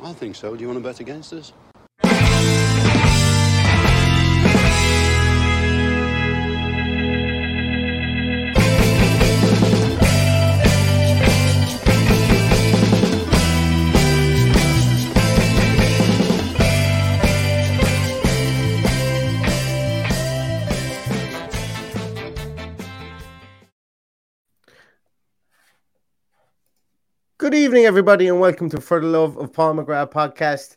[0.00, 0.54] I think so.
[0.54, 1.52] Do you want to bet against us?
[27.62, 30.74] Evening, everybody, and welcome to For the Love of Paul McGrath podcast.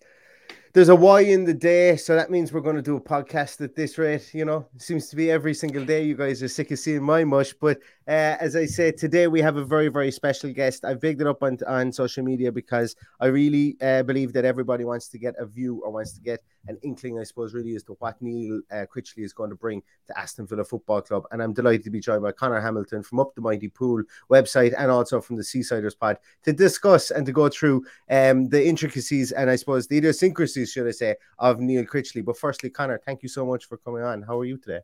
[0.73, 3.59] There's a Y in the day, so that means we're going to do a podcast
[3.61, 4.31] at this rate.
[4.35, 6.03] You know, it seems to be every single day.
[6.03, 9.41] You guys are sick of seeing my mush, but uh, as I said, today we
[9.41, 10.85] have a very, very special guest.
[10.85, 14.85] I've bigged it up on, on social media because I really uh, believe that everybody
[14.85, 17.83] wants to get a view or wants to get an inkling, I suppose, really as
[17.83, 21.23] to what Neil uh, Critchley is going to bring to Aston Villa Football Club.
[21.31, 24.75] And I'm delighted to be joined by Connor Hamilton from Up the Mighty Pool website
[24.77, 29.31] and also from the Seasiders Pod to discuss and to go through um, the intricacies
[29.31, 32.23] and I suppose the idiosyncrasies, should I say, of Neil Critchley.
[32.23, 34.21] But firstly, Connor, thank you so much for coming on.
[34.21, 34.81] How are you today?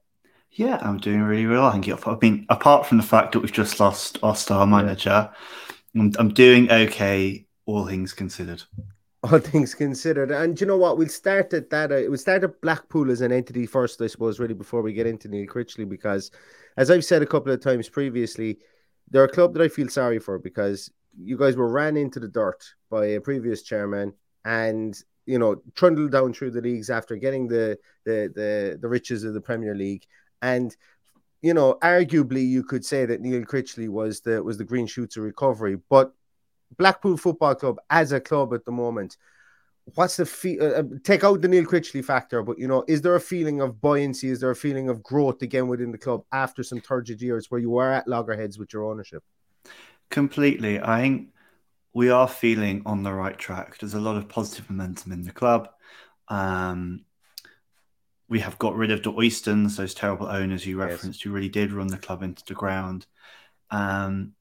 [0.54, 1.72] Yeah, I'm doing really well.
[1.72, 1.98] Thank you.
[2.06, 5.30] I mean, apart from the fact that we've just lost our star manager,
[5.96, 8.64] I'm, I'm doing okay, all things considered.
[9.24, 10.98] All things considered, and you know what?
[10.98, 11.92] We'll start at that.
[11.92, 15.06] Uh, we'll start at Blackpool as an entity first, I suppose, really before we get
[15.06, 16.32] into Neil Critchley, because
[16.76, 18.58] as I've said a couple of times previously,
[19.12, 22.28] they're a club that I feel sorry for because you guys were ran into the
[22.28, 24.12] dirt by a previous chairman,
[24.44, 29.24] and you know trundled down through the leagues after getting the the the, the riches
[29.24, 30.08] of the Premier League,
[30.42, 30.76] and
[31.42, 35.18] you know arguably you could say that Neil Critchley was the was the green shoots
[35.18, 36.14] of recovery, but
[36.78, 39.18] Blackpool Football Club as a club at the moment.
[39.96, 43.16] What's the fee- uh, take out the Neil Critchley factor, but you know, is there
[43.16, 44.30] a feeling of buoyancy?
[44.30, 47.60] Is there a feeling of growth again within the club after some turgid years where
[47.60, 49.24] you were at loggerheads with your ownership?
[50.10, 50.80] Completely.
[50.80, 51.30] I think
[51.94, 53.78] we are feeling on the right track.
[53.80, 55.70] There's a lot of positive momentum in the club.
[56.28, 57.06] Um,
[58.32, 61.22] we have got rid of the Oystons, those terrible owners you referenced, yes.
[61.24, 63.06] who really did run the club into the ground.
[63.72, 64.32] Um,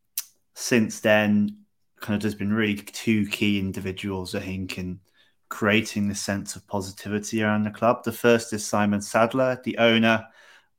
[0.54, 1.56] since then,
[2.00, 5.00] kind of there's been really two key individuals, I think, in
[5.48, 8.04] creating this sense of positivity around the club.
[8.04, 10.24] The first is Simon Sadler, the owner,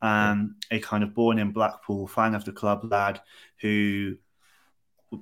[0.01, 3.19] um, a kind of born in Blackpool, fan of the club lad
[3.59, 4.16] who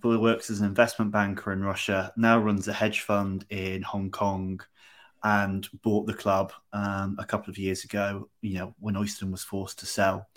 [0.03, 4.61] works as an investment banker in Russia, now runs a hedge fund in Hong Kong
[5.23, 9.43] and bought the club um, a couple of years ago, you know, when Oyston was
[9.43, 10.27] forced to sell.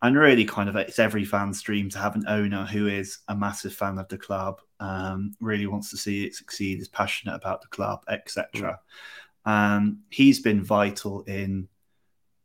[0.00, 3.34] And really kind of it's every fan's dream to have an owner who is a
[3.34, 7.62] massive fan of the club um, really wants to see it succeed is passionate about
[7.62, 8.78] the club etc
[9.44, 11.66] um, he's been vital in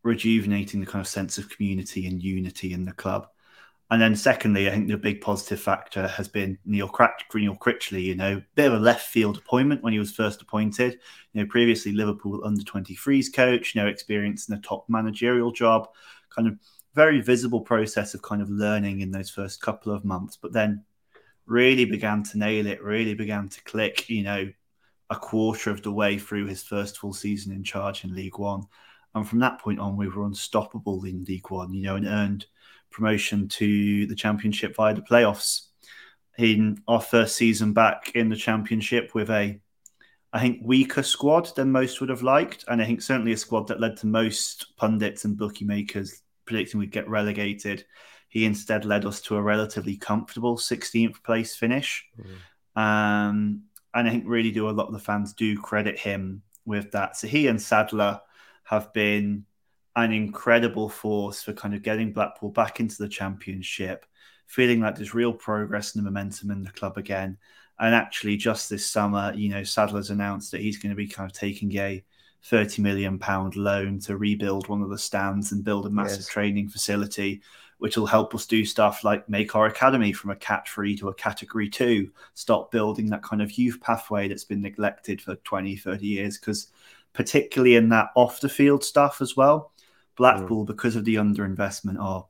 [0.01, 3.27] rejuvenating the kind of sense of community and unity in the club
[3.93, 8.03] and then secondly i think the big positive factor has been neil, Cratch- neil critchley
[8.03, 8.41] you know.
[8.55, 10.99] Bit of a left field appointment when he was first appointed.
[11.33, 15.89] You know previously liverpool under 23s coach you know experience in a top managerial job.
[16.35, 16.57] Kind of
[16.95, 20.83] very visible process of kind of learning in those first couple of months, but then
[21.45, 24.51] really began to nail it, really began to click, you know,
[25.09, 28.63] a quarter of the way through his first full season in charge in League One.
[29.15, 32.45] And from that point on, we were unstoppable in League One, you know, and earned
[32.93, 35.67] promotion to the Championship via the playoffs.
[36.37, 39.59] In our first season back in the Championship with a
[40.35, 42.65] I think, weaker squad than most would have liked.
[42.67, 46.91] And I think certainly a squad that led to most pundits and bookmakers predicting we'd
[46.91, 47.85] get relegated.
[48.29, 52.03] He instead led us to a relatively comfortable 16th place finish.
[52.19, 52.81] Mm.
[52.81, 53.61] Um,
[53.93, 57.15] and I think really do a lot of the fans do credit him with that.
[57.15, 58.19] So he and Sadler
[58.63, 59.45] have been
[59.95, 64.05] an incredible force for kind of getting Blackpool back into the championship,
[64.47, 67.37] feeling like there's real progress and momentum in the club again.
[67.79, 71.29] And actually, just this summer, you know, Sadler's announced that he's going to be kind
[71.29, 72.03] of taking a
[72.43, 76.27] 30 million pound loan to rebuild one of the stands and build a massive yes.
[76.27, 77.41] training facility
[77.79, 81.09] which will help us do stuff like make our academy from a cat three to
[81.09, 85.75] a category two start building that kind of youth pathway that's been neglected for 20
[85.77, 86.67] 30 years because
[87.13, 89.72] particularly in that off the field stuff as well
[90.15, 90.67] blackpool mm.
[90.67, 92.25] because of the underinvestment are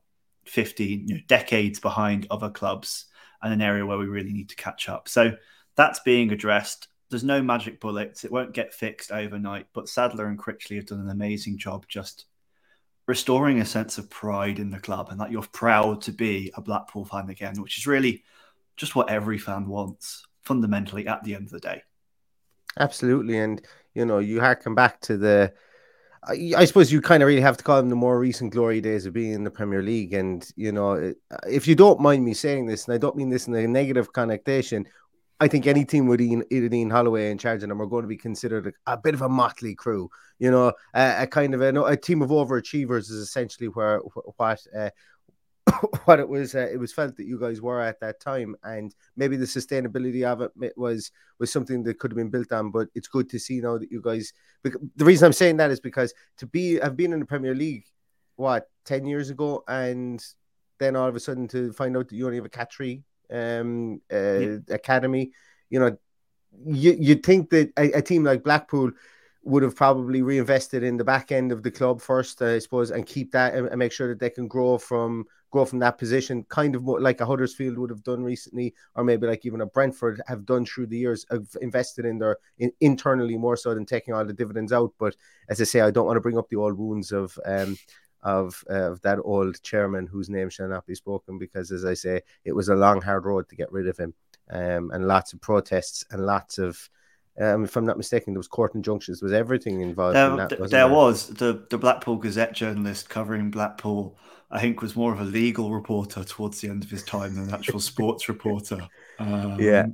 [0.45, 3.05] 15 you know, decades behind other clubs
[3.41, 5.33] and an area where we really need to catch up so
[5.75, 8.23] that's being addressed there's no magic bullets.
[8.23, 9.67] It won't get fixed overnight.
[9.71, 12.25] But Sadler and Critchley have done an amazing job just
[13.05, 16.61] restoring a sense of pride in the club and that you're proud to be a
[16.61, 18.23] Blackpool fan again, which is really
[18.77, 21.83] just what every fan wants fundamentally at the end of the day.
[22.79, 23.37] Absolutely.
[23.37, 23.61] And,
[23.93, 25.53] you know, you harken back to the,
[26.27, 29.05] I suppose you kind of really have to call them the more recent glory days
[29.05, 30.13] of being in the Premier League.
[30.13, 31.13] And, you know,
[31.49, 34.13] if you don't mind me saying this, and I don't mean this in a negative
[34.13, 34.85] connotation,
[35.39, 38.07] I think any team with Ian, Ian Holloway in charge of them are going to
[38.07, 40.09] be considered a, a bit of a motley crew.
[40.39, 44.61] You know, a, a kind of a, a, team of overachievers is essentially where what
[44.77, 44.89] uh,
[46.05, 46.55] what it was.
[46.55, 50.23] Uh, it was felt that you guys were at that time, and maybe the sustainability
[50.23, 52.71] of it was was something that could have been built on.
[52.71, 54.33] But it's good to see now that you guys.
[54.63, 57.85] The reason I'm saying that is because to be I've been in the Premier League,
[58.35, 60.23] what ten years ago, and
[60.79, 63.03] then all of a sudden to find out that you only have a cat tree
[63.31, 64.57] um, uh, yeah.
[64.69, 65.31] academy.
[65.69, 65.97] You know,
[66.65, 68.91] you you'd think that a, a, team like Blackpool
[69.43, 73.05] would have probably reinvested in the back end of the club first, I suppose, and
[73.05, 76.73] keep that and make sure that they can grow from grow from that position, kind
[76.75, 80.19] of more like a Huddersfield would have done recently, or maybe like even a Brentford
[80.25, 84.15] have done through the years, have invested in their in, internally more so than taking
[84.15, 84.91] all the dividends out.
[84.97, 85.15] But
[85.49, 87.77] as I say, I don't want to bring up the old wounds of um,
[88.23, 91.93] of uh, of that old chairman whose name shall not be spoken because, as I
[91.93, 94.15] say, it was a long, hard road to get rid of him,
[94.49, 96.89] um, and lots of protests and lots of.
[97.39, 99.19] Um, if I'm not mistaken, there was court injunctions.
[99.19, 100.15] There Was everything involved?
[100.15, 104.17] There, in that, there, there was the the Blackpool Gazette journalist covering Blackpool.
[104.53, 107.49] I think was more of a legal reporter towards the end of his time than
[107.49, 108.87] an actual sports reporter.
[109.17, 109.87] Um, yeah,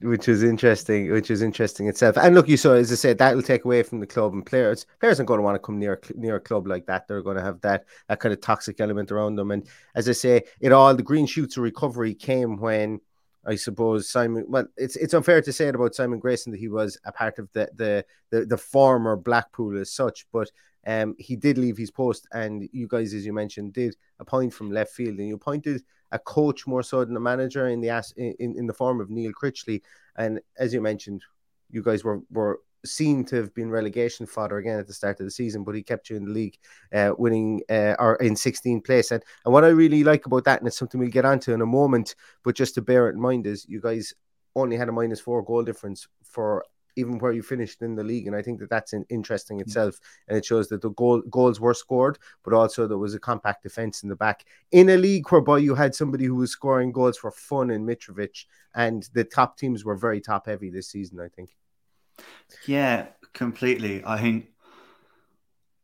[0.00, 2.18] which, is interesting, which is interesting itself.
[2.18, 4.44] And look, you saw, as I said, that will take away from the club and
[4.44, 4.86] players.
[5.00, 7.08] Players aren't going to want to come near near a club like that.
[7.08, 9.52] They're going to have that that kind of toxic element around them.
[9.52, 13.00] And as I say, it all the green shoots of recovery came when
[13.46, 14.44] I suppose Simon.
[14.48, 17.38] Well, it's it's unfair to say it about Simon Grayson that he was a part
[17.38, 20.50] of the the the, the former Blackpool as such, but
[20.88, 24.72] um, he did leave his post, and you guys, as you mentioned, did appoint from
[24.72, 25.82] left field, and you appointed
[26.12, 29.32] a coach more so than a manager in the in, in the form of Neil
[29.32, 29.82] Critchley.
[30.16, 31.22] And as you mentioned,
[31.70, 35.26] you guys were were seen to have been relegation fodder again at the start of
[35.26, 36.56] the season, but he kept you in the league,
[36.94, 39.10] uh, winning uh, or in 16th place.
[39.10, 41.60] And, and what I really like about that, and it's something we'll get onto in
[41.60, 42.14] a moment,
[42.44, 44.14] but just to bear it in mind, is you guys
[44.54, 46.64] only had a minus four goal difference for
[46.98, 48.26] even where you finished in the league.
[48.26, 49.98] And I think that that's interesting itself.
[50.26, 53.62] And it shows that the goal, goals were scored, but also there was a compact
[53.62, 57.16] defense in the back in a league whereby you had somebody who was scoring goals
[57.16, 58.44] for fun in Mitrovic,
[58.74, 61.20] and the top teams were very top heavy this season.
[61.20, 61.54] I think.
[62.66, 64.02] Yeah, completely.
[64.04, 64.48] I think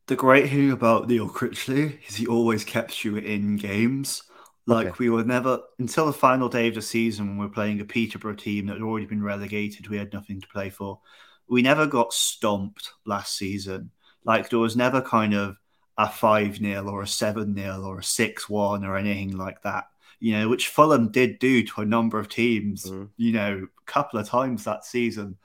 [0.06, 4.22] the great thing about Neil Critchley is he always kept you in games.
[4.66, 4.96] Like okay.
[4.98, 7.84] we were never until the final day of the season when we were playing a
[7.84, 9.88] Peterborough team that had already been relegated.
[9.88, 11.00] We had nothing to play for.
[11.48, 13.90] We never got stomped last season.
[14.24, 15.56] Like there was never kind of
[15.98, 19.84] a five 0 or a seven 0 or a six one or anything like that.
[20.18, 22.84] You know, which Fulham did do to a number of teams.
[22.84, 23.10] Mm.
[23.18, 25.36] You know, a couple of times that season.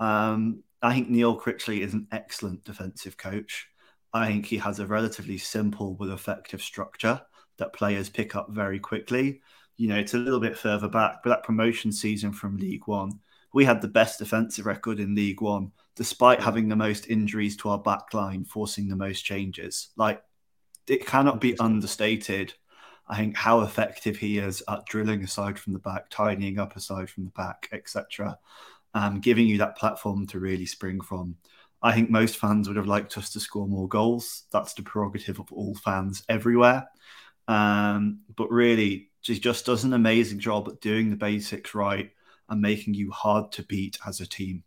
[0.00, 3.68] Um, I think Neil Critchley is an excellent defensive coach.
[4.14, 7.20] I think he has a relatively simple but effective structure
[7.58, 9.40] that players pick up very quickly.
[9.76, 13.20] You know, it's a little bit further back, but that promotion season from League One,
[13.52, 17.70] we had the best defensive record in League One, despite having the most injuries to
[17.70, 19.88] our back line, forcing the most changes.
[19.96, 20.22] Like,
[20.86, 22.54] it cannot be understated,
[23.08, 27.10] I think, how effective he is at drilling aside from the back, tidying up aside
[27.10, 28.38] from the back, etc.,
[28.94, 31.36] um, giving you that platform to really spring from.
[31.82, 34.44] I think most fans would have liked us to score more goals.
[34.50, 36.88] That's the prerogative of all fans everywhere.
[37.48, 42.10] Um, but really, she just does an amazing job at doing the basics right
[42.48, 44.62] and making you hard to beat as a team.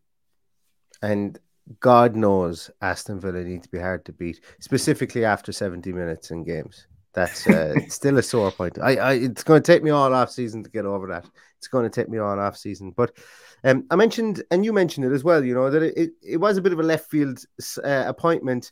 [1.01, 1.39] And
[1.79, 6.43] God knows Aston Villa need to be hard to beat, specifically after 70 minutes in
[6.43, 6.87] games.
[7.13, 8.77] That's uh, still a sore point.
[8.79, 11.25] I, I, it's going to take me all off season to get over that.
[11.57, 12.91] It's going to take me all off season.
[12.91, 13.15] But
[13.63, 15.43] um, I mentioned, and you mentioned it as well.
[15.43, 17.43] You know that it, it, it was a bit of a left field
[17.83, 18.71] uh, appointment.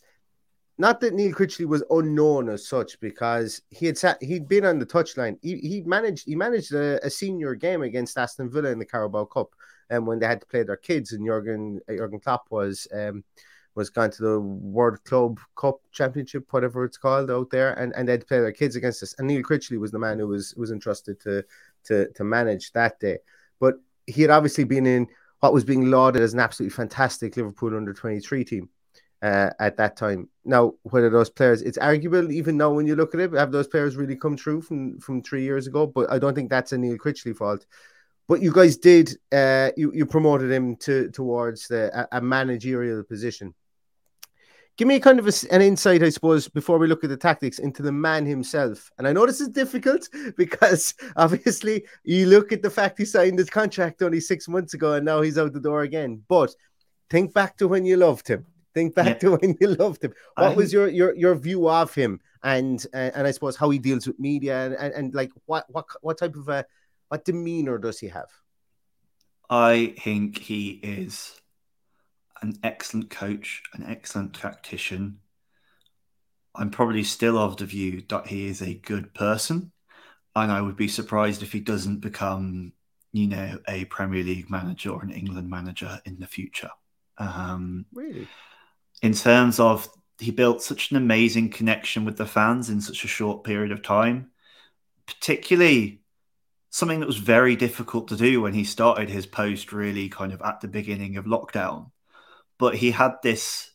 [0.79, 4.77] Not that Neil Critchley was unknown as such, because he had sat, he'd been on
[4.77, 5.37] the touchline.
[5.41, 9.25] He he managed he managed a, a senior game against Aston Villa in the Carabao
[9.25, 9.55] Cup,
[9.89, 13.23] and um, when they had to play their kids, and Jurgen Jurgen Klopp was um,
[13.73, 18.07] was gone to the World Club Cup Championship, whatever it's called out there, and, and
[18.07, 19.15] they'd play their kids against us.
[19.17, 21.43] And Neil Critchley was the man who was was entrusted to
[21.85, 23.17] to to manage that day.
[23.59, 25.07] But he had obviously been in
[25.39, 28.69] what was being lauded as an absolutely fantastic Liverpool under 23 team
[29.21, 30.29] uh, at that time.
[30.45, 33.67] Now, whether those players, it's arguable even now when you look at it, have those
[33.67, 35.87] players really come true from from three years ago?
[35.87, 37.65] But I don't think that's a Neil Critchley fault.
[38.27, 43.03] But you guys did, uh, you you promoted him to towards the, a, a managerial
[43.03, 43.53] position
[44.77, 47.59] give me kind of a, an insight, I suppose, before we look at the tactics
[47.59, 48.91] into the man himself.
[48.97, 50.07] And I know this is difficult
[50.37, 54.93] because obviously you look at the fact he signed his contract only six months ago
[54.93, 56.23] and now he's out the door again.
[56.27, 56.55] But
[57.09, 58.45] think back to when you loved him.
[58.77, 59.13] Think back yeah.
[59.21, 60.13] to when you loved him.
[60.35, 60.53] What I...
[60.53, 64.05] was your, your your view of him, and and, and I suppose how he deals
[64.05, 66.63] with media, and, and, and like what what what type of a
[67.07, 68.29] what demeanor does he have?
[69.49, 71.41] I think he is
[72.43, 75.21] an excellent coach, an excellent tactician.
[76.53, 79.71] I'm probably still of the view that he is a good person,
[80.35, 82.73] and I would be surprised if he doesn't become,
[83.11, 86.69] you know, a Premier League manager or an England manager in the future.
[87.17, 88.27] Um, really,
[89.01, 89.89] in terms of
[90.19, 93.83] he built such an amazing connection with the fans in such a short period of
[93.83, 94.31] time,
[95.05, 96.01] particularly
[96.69, 100.41] something that was very difficult to do when he started his post really kind of
[100.41, 101.91] at the beginning of lockdown.
[102.57, 103.71] But he had this,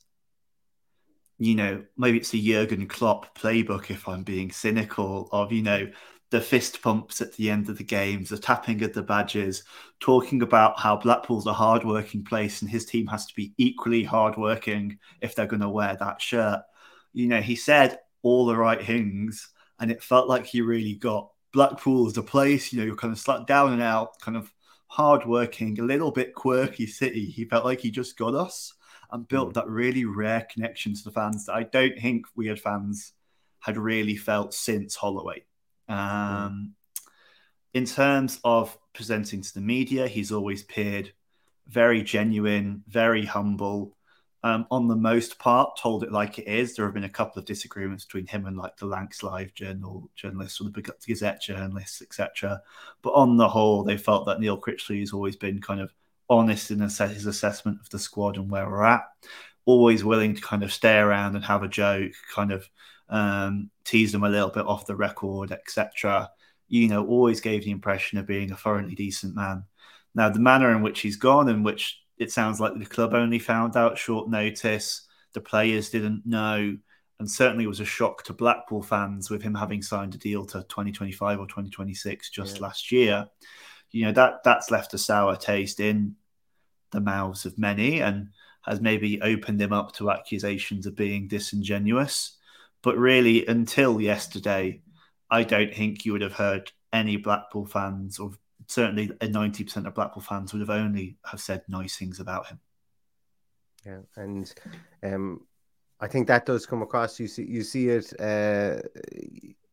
[1.38, 5.90] you know, maybe it's a Jurgen Klopp playbook if I'm being cynical of, you know,
[6.32, 9.64] the fist pumps at the end of the games, the tapping of the badges,
[10.00, 14.98] talking about how Blackpool's a hard-working place and his team has to be equally hard-working
[15.20, 16.62] if they're going to wear that shirt.
[17.12, 21.28] You know, he said all the right things, and it felt like he really got
[21.52, 22.72] Blackpool as a place.
[22.72, 24.50] You know, you're kind of slat down and out, kind of
[24.86, 27.26] hardworking, a little bit quirky city.
[27.26, 28.72] He felt like he just got us
[29.10, 29.54] and built mm.
[29.54, 33.12] that really rare connection to the fans that I don't think we had fans
[33.60, 35.44] had really felt since Holloway.
[35.92, 36.74] Um.
[37.74, 41.12] In terms of presenting to the media, he's always appeared
[41.68, 43.96] very genuine, very humble,
[44.44, 46.74] um, on the most part, told it like it is.
[46.74, 50.10] There have been a couple of disagreements between him and like the Lancs Live journal
[50.16, 52.60] journalists or the Gazette journalists, etc.
[53.02, 55.94] But on the whole, they felt that Neil Critchley has always been kind of
[56.28, 59.04] honest in his assessment of the squad and where we're at.
[59.64, 62.68] Always willing to kind of stay around and have a joke, kind of
[63.12, 66.30] um, tease them a little bit off the record, etc.
[66.68, 69.64] You know, always gave the impression of being a thoroughly decent man.
[70.14, 73.38] Now, the manner in which he's gone, and which it sounds like the club only
[73.38, 75.06] found out short notice.
[75.34, 76.76] The players didn't know.
[77.18, 80.64] And certainly was a shock to Blackpool fans with him having signed a deal to
[80.64, 82.62] 2025 or 2026 just yeah.
[82.62, 83.28] last year.
[83.92, 86.16] You know, that that's left a sour taste in
[86.90, 88.30] the mouths of many and
[88.62, 92.38] has maybe opened him up to accusations of being disingenuous.
[92.82, 94.82] But really, until yesterday,
[95.30, 98.32] I don't think you would have heard any Blackpool fans or
[98.66, 102.60] certainly ninety percent of Blackpool fans would have only have said nice things about him.
[103.86, 104.52] Yeah, and
[105.02, 105.46] um,
[106.00, 107.18] I think that does come across.
[107.18, 108.80] You see, you see it uh,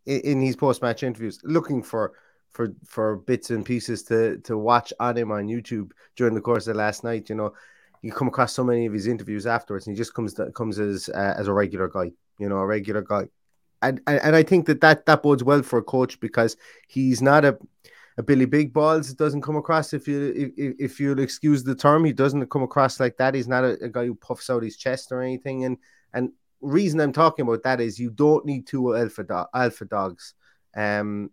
[0.06, 2.14] in his post-match interviews, looking for
[2.52, 6.68] for for bits and pieces to to watch on him on YouTube during the course
[6.68, 7.30] of last night.
[7.30, 7.54] You know,
[8.02, 11.10] you come across so many of his interviews afterwards, and he just comes comes as
[11.10, 12.12] uh, as a regular guy.
[12.40, 13.28] You know, a regular guy,
[13.82, 17.22] and, and and I think that that that bodes well for a coach because he's
[17.22, 17.58] not a
[18.20, 21.74] a Billy Big Balls It doesn't come across if you if, if you'll excuse the
[21.74, 22.04] term.
[22.04, 23.34] He doesn't come across like that.
[23.34, 25.64] He's not a, a, guy who puffs out his chest or anything.
[25.64, 25.78] And
[26.14, 30.34] and reason I'm talking about that is you don't need two alpha do- alpha dogs
[30.76, 31.32] um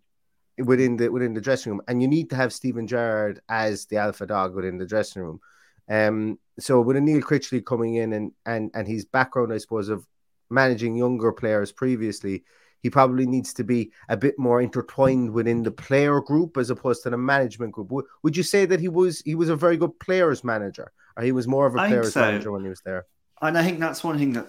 [0.58, 3.96] within the within the dressing room, and you need to have Steven Gerrard as the
[3.96, 5.40] alpha dog within the dressing room.
[5.88, 10.06] Um, so with Neil Critchley coming in and and and his background, I suppose, of
[10.50, 12.44] managing younger players previously,
[12.82, 17.02] he probably needs to be a bit more intertwined within the player group as opposed
[17.02, 17.90] to the management group.
[17.90, 21.24] Would, would you say that he was he was a very good players manager, or
[21.24, 22.20] he was more of a I players so.
[22.20, 23.06] manager when he was there?
[23.42, 24.46] And I think that's one thing that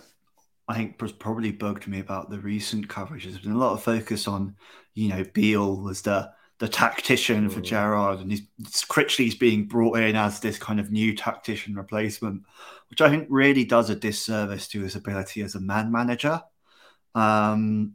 [0.68, 3.24] I think was probably bugged me about the recent coverage.
[3.24, 4.56] There's been a lot of focus on,
[4.94, 7.66] you know, Beale was the the tactician for mm.
[7.66, 8.42] Gerrard, and he's
[8.90, 12.44] Critchley's being brought in as this kind of new tactician replacement,
[12.90, 16.42] which I think really does a disservice to his ability as a man manager.
[17.14, 17.94] Um,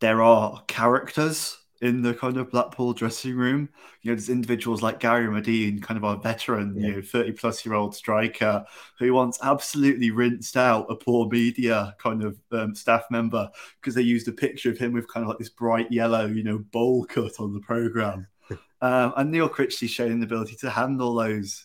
[0.00, 3.68] there are characters in the kind of Blackpool dressing room.
[4.02, 6.88] You know, there's individuals like Gary Madine, kind of our veteran, yeah.
[6.88, 8.64] you know, 30 plus year old striker
[8.98, 14.02] who once absolutely rinsed out a poor media kind of um, staff member because they
[14.02, 17.04] used a picture of him with kind of like this bright yellow, you know, bowl
[17.04, 18.26] cut on the program.
[18.80, 21.64] um, and Neil Critchley's shown an ability to handle those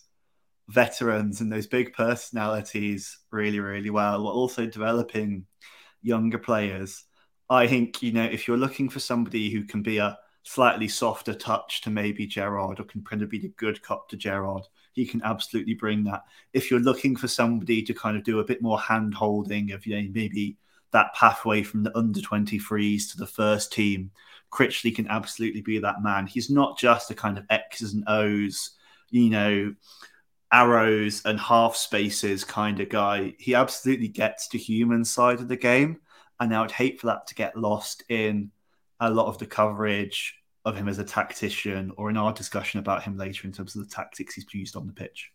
[0.68, 5.46] veterans and those big personalities really, really well, while also developing
[6.02, 7.05] younger players.
[7.50, 11.34] I think, you know, if you're looking for somebody who can be a slightly softer
[11.34, 15.06] touch to maybe Gerrard or can kind of be the good cop to Gerrard, he
[15.06, 16.24] can absolutely bring that.
[16.54, 19.86] If you're looking for somebody to kind of do a bit more hand holding of,
[19.86, 20.58] you know, maybe
[20.92, 24.12] that pathway from the under 23s to the first team,
[24.52, 26.28] Critchley can absolutely be that man.
[26.28, 28.72] He's not just a kind of X's and O's,
[29.10, 29.76] you know,
[30.52, 33.34] arrows and half spaces kind of guy.
[33.38, 36.00] He absolutely gets the human side of the game.
[36.40, 38.52] And now I would hate for that to get lost in
[39.00, 43.04] a lot of the coverage of him as a tactician or in our discussion about
[43.04, 45.32] him later in terms of the tactics he's used on the pitch.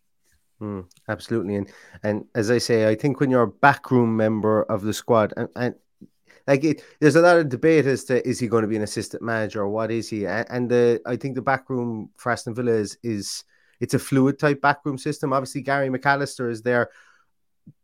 [0.61, 1.71] Mm, absolutely, and
[2.03, 5.49] and as I say, I think when you're a backroom member of the squad, and,
[5.55, 5.75] and
[6.47, 8.83] like it, there's a lot of debate as to is he going to be an
[8.83, 12.53] assistant manager or what is he, and, and the I think the backroom for Aston
[12.53, 13.43] Villa is is
[13.79, 15.33] it's a fluid type backroom system.
[15.33, 16.91] Obviously, Gary McAllister is there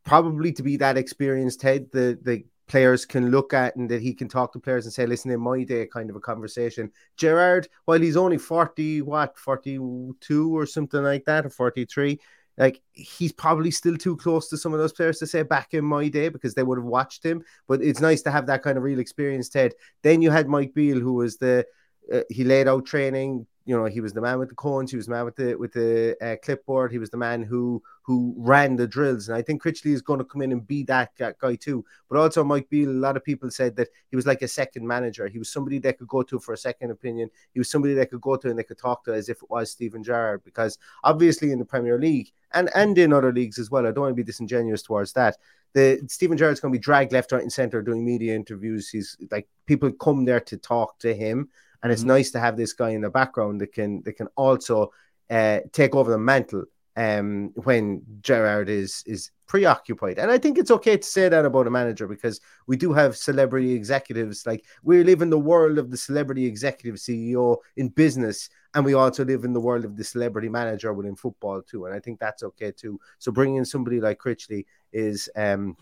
[0.05, 4.13] probably to be that experienced head, the the players can look at and that he
[4.13, 6.91] can talk to players and say, listen, in my day, kind of a conversation.
[7.15, 12.19] Gerrard, while he's only 40, what, 42 or something like that, or 43,
[12.57, 15.85] like he's probably still too close to some of those players to say back in
[15.85, 17.43] my day because they would have watched him.
[17.67, 19.73] But it's nice to have that kind of real experience, Ted.
[20.01, 21.65] Then you had Mike Beale, who was the,
[22.13, 24.95] uh, he laid out training, you know, he was the man with the cones, he
[24.95, 28.33] was the man with the with the uh, clipboard, he was the man who who
[28.37, 29.27] ran the drills.
[29.27, 31.83] And I think Critchley is going to come in and be that guy too.
[32.07, 34.87] But also Mike Beale, a lot of people said that he was like a second
[34.87, 35.27] manager.
[35.27, 37.29] He was somebody they could go to for a second opinion.
[37.53, 39.49] He was somebody they could go to and they could talk to as if it
[39.49, 40.45] was Steven Gerrard.
[40.45, 44.03] Because obviously in the Premier League and and in other leagues as well, I don't
[44.03, 45.35] want to be disingenuous towards that.
[45.73, 48.87] The Steven Gerrard's going to be dragged left, right, and center doing media interviews.
[48.87, 51.49] He's like people come there to talk to him
[51.83, 52.09] and it's mm-hmm.
[52.09, 54.91] nice to have this guy in the background that can that can also
[55.29, 56.65] uh, take over the mantle
[56.97, 60.17] um, when Gerrard is is preoccupied.
[60.17, 63.15] And I think it's okay to say that about a manager because we do have
[63.15, 64.45] celebrity executives.
[64.45, 68.95] Like we live in the world of the celebrity executive CEO in business, and we
[68.95, 71.85] also live in the world of the celebrity manager within football too.
[71.85, 72.99] And I think that's okay too.
[73.19, 75.77] So bringing in somebody like Critchley is um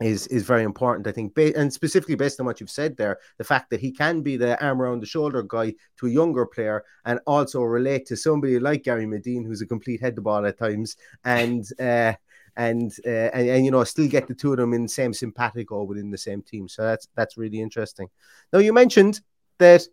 [0.00, 1.06] is is very important.
[1.06, 4.22] I think, and specifically based on what you've said there, the fact that he can
[4.22, 8.16] be the arm around the shoulder guy to a younger player, and also relate to
[8.16, 12.12] somebody like Gary Madine, who's a complete head the ball at times, and uh,
[12.56, 15.12] and, uh, and and you know still get the two of them in the same
[15.12, 16.68] simpatico within the same team.
[16.68, 18.08] So that's that's really interesting.
[18.52, 19.20] Now you mentioned
[19.58, 19.86] that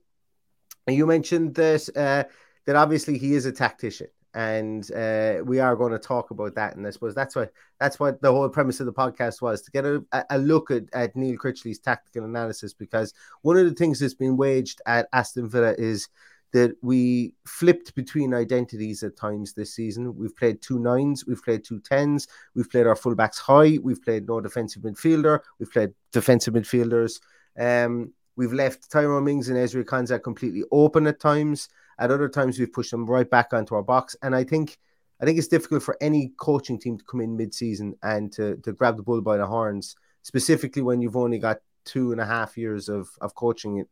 [0.87, 2.29] you mentioned that uh,
[2.65, 6.75] that obviously he is a tactician and uh, we are going to talk about that.
[6.75, 9.71] And I suppose that's what that's what the whole premise of the podcast was to
[9.71, 12.73] get a, a look at, at Neil Critchley's tactical analysis.
[12.73, 16.09] Because one of the things that's been waged at Aston Villa is
[16.51, 20.15] that we flipped between identities at times this season.
[20.17, 24.27] We've played two nines, we've played two tens, we've played our fullbacks high, we've played
[24.27, 27.21] no defensive midfielder, we've played defensive midfielders.
[27.57, 31.69] Um, we've left Tyrone Mings and Ezri Konsa completely open at times.
[31.97, 34.15] At other times, we've pushed them right back onto our box.
[34.21, 34.77] And I think
[35.21, 38.73] I think it's difficult for any coaching team to come in mid-season and to, to
[38.73, 42.57] grab the bull by the horns, specifically when you've only got two and a half
[42.57, 43.85] years of, of coaching.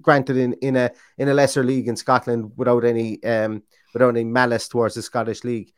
[0.00, 4.24] Granted, in, in a in a lesser league in Scotland, without any um, without any
[4.24, 5.72] malice towards the Scottish league.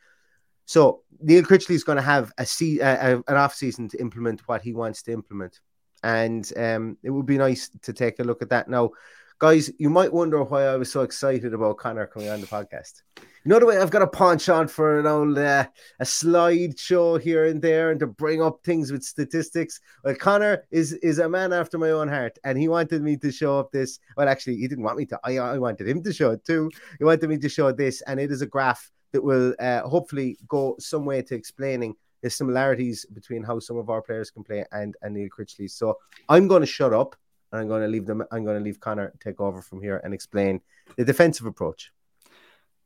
[0.66, 4.62] So Neil Critchley is going to have a, se- an off season to implement what
[4.62, 5.60] he wants to implement,
[6.02, 8.90] and um, it would be nice to take a look at that now
[9.38, 13.02] guys, you might wonder why I was so excited about Connor coming on the podcast.
[13.16, 15.66] You know the way I've got a punch on for an old uh,
[16.00, 19.80] a slide show here and there, and to bring up things with statistics.
[20.04, 23.30] Well, Connor is is a man after my own heart, and he wanted me to
[23.30, 24.00] show up this.
[24.16, 25.20] Well, actually, he didn't want me to.
[25.22, 26.70] I, I wanted him to show it too.
[26.98, 30.36] He wanted me to show this, and it is a graph that will uh, hopefully
[30.48, 34.64] go some way to explaining the similarities between how some of our players can play
[34.72, 35.70] and and Neil Critchley.
[35.70, 35.96] So
[36.28, 37.14] I'm going to shut up
[37.52, 38.22] and I'm going to leave them.
[38.30, 40.60] I'm going to leave Connor take over from here and explain
[40.96, 41.92] the defensive approach.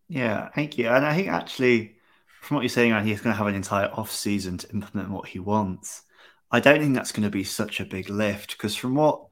[0.08, 0.88] Yeah, thank you.
[0.88, 1.96] And I think actually,
[2.40, 5.28] from what you're saying, he's going to have an entire off season to implement what
[5.28, 6.02] he wants.
[6.50, 9.22] I don't think that's going to be such a big lift because from what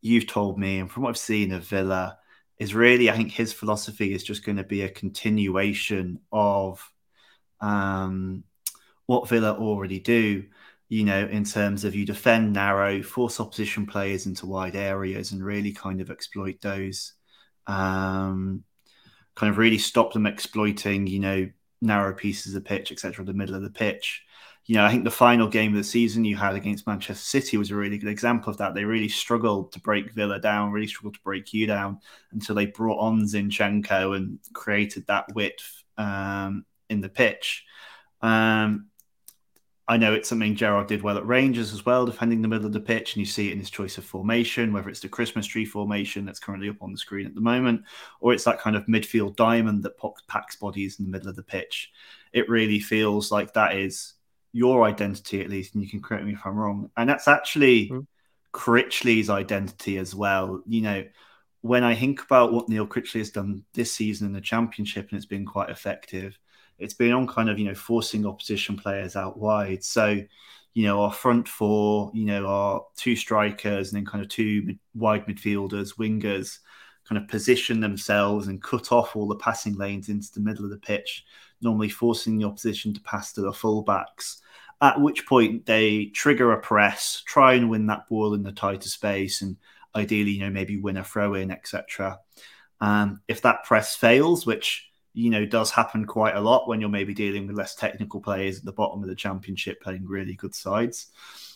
[0.00, 2.18] you've told me and from what I've seen of Villa,
[2.62, 6.80] is really, I think his philosophy is just going to be a continuation of
[7.60, 8.44] um,
[9.06, 10.44] what Villa already do.
[10.92, 15.42] You know, in terms of you defend narrow, force opposition players into wide areas, and
[15.42, 17.14] really kind of exploit those.
[17.66, 18.64] Um,
[19.34, 21.48] kind of really stop them exploiting, you know,
[21.80, 24.22] narrow pieces of pitch, etc., the middle of the pitch.
[24.66, 27.56] You know, I think the final game of the season you had against Manchester City
[27.56, 28.74] was a really good example of that.
[28.74, 32.00] They really struggled to break Villa down, really struggled to break you down
[32.32, 37.64] until they brought on Zinchenko and created that width um, in the pitch.
[38.20, 38.88] Um,
[39.88, 42.72] I know it's something Gerrard did well at Rangers as well, defending the middle of
[42.72, 45.44] the pitch, and you see it in his choice of formation, whether it's the Christmas
[45.44, 47.82] tree formation that's currently up on the screen at the moment,
[48.20, 51.42] or it's that kind of midfield diamond that packs bodies in the middle of the
[51.42, 51.90] pitch.
[52.32, 54.14] It really feels like that is
[54.52, 56.90] your identity, at least, and you can correct me if I'm wrong.
[56.96, 58.00] And that's actually mm-hmm.
[58.52, 60.62] Critchley's identity as well.
[60.66, 61.04] You know,
[61.62, 65.16] when I think about what Neil Critchley has done this season in the Championship, and
[65.16, 66.38] it's been quite effective
[66.82, 69.84] it's been on kind of you know forcing opposition players out wide.
[69.84, 70.18] So
[70.74, 74.62] you know our front four, you know our two strikers and then kind of two
[74.66, 76.58] mid- wide midfielders, wingers,
[77.08, 80.70] kind of position themselves and cut off all the passing lanes into the middle of
[80.70, 81.24] the pitch,
[81.60, 84.40] normally forcing the opposition to pass to the fullbacks.
[84.80, 88.88] At which point they trigger a press, try and win that ball in the tighter
[88.88, 89.56] space, and
[89.94, 92.18] ideally, you know, maybe win a throw in, etc.
[92.80, 96.88] Um, if that press fails, which you know, does happen quite a lot when you're
[96.88, 100.54] maybe dealing with less technical players at the bottom of the championship playing really good
[100.54, 101.08] sides.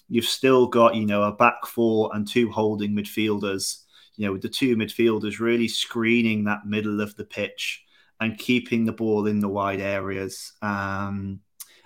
[0.09, 3.85] You've still got, you know, a back four and two holding midfielders,
[4.16, 7.85] you know, with the two midfielders really screening that middle of the pitch
[8.21, 11.40] and keeping the ball in the wide areas um,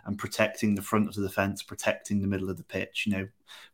[0.07, 3.05] and protecting the front of the defence, protecting the middle of the pitch.
[3.07, 3.29] You know,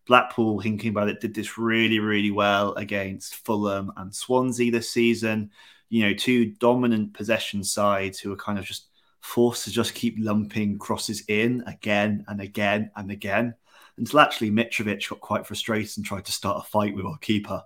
[0.06, 5.50] Blackpool, thinking about it, did this really, really well against Fulham and Swansea this season
[5.88, 8.88] you know, two dominant possession sides who are kind of just
[9.20, 13.54] forced to just keep lumping crosses in again and again and again
[13.98, 17.62] until actually Mitrovic got quite frustrated and tried to start a fight with our keeper.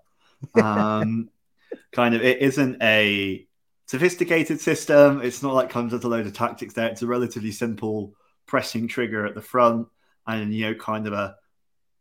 [0.55, 1.29] Um,
[1.93, 3.47] kind of, it isn't a
[3.87, 5.21] sophisticated system.
[5.23, 6.89] It's not like comes with a load of tactics there.
[6.89, 8.15] It's a relatively simple
[8.47, 9.89] pressing trigger at the front
[10.27, 11.37] and, you know, kind of a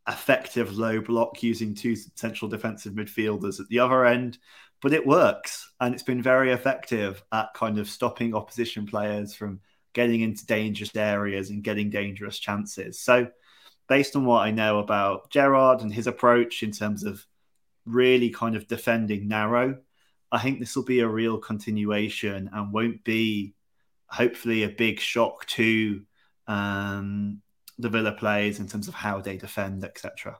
[0.07, 4.39] effective low block using two central defensive midfielders at the other end
[4.81, 9.59] but it works and it's been very effective at kind of stopping opposition players from
[9.93, 12.99] getting into dangerous areas and getting dangerous chances.
[12.99, 13.27] So,
[13.87, 17.25] based on what I know about Gerrard and his approach in terms of
[17.85, 19.77] really kind of defending narrow,
[20.31, 23.55] I think this will be a real continuation and won't be
[24.05, 26.01] hopefully a big shock to
[26.47, 27.41] um,
[27.79, 30.37] the Villa players in terms of how they defend, etc.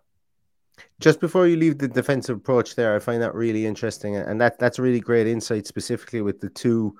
[0.99, 4.59] Just before you leave the defensive approach there, I find that really interesting, and that
[4.59, 6.95] that's really great insight, specifically with the two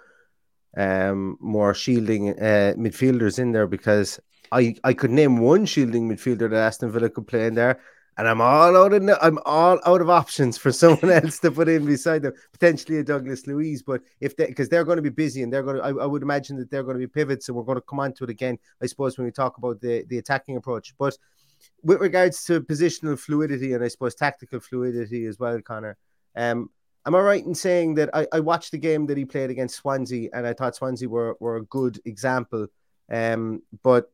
[0.77, 4.19] um, more shielding uh, midfielders in there, because
[4.51, 7.79] I I could name one shielding midfielder that Aston Villa could play in there,
[8.19, 11.69] and I'm all out of I'm all out of options for someone else to put
[11.69, 13.81] in beside them, potentially a Douglas Luiz.
[13.81, 16.05] But if they because they're going to be busy and they're going to, I, I,
[16.05, 18.25] would imagine that they're going to be pivots, and we're going to come on to
[18.25, 20.93] it again, I suppose, when we talk about the the attacking approach.
[20.97, 21.17] But
[21.83, 25.97] with regards to positional fluidity and I suppose tactical fluidity as well, Connor.
[26.35, 26.69] Um,
[27.05, 29.75] am I right in saying that I, I watched the game that he played against
[29.75, 32.67] Swansea and I thought Swansea were, were a good example.
[33.11, 34.11] Um, but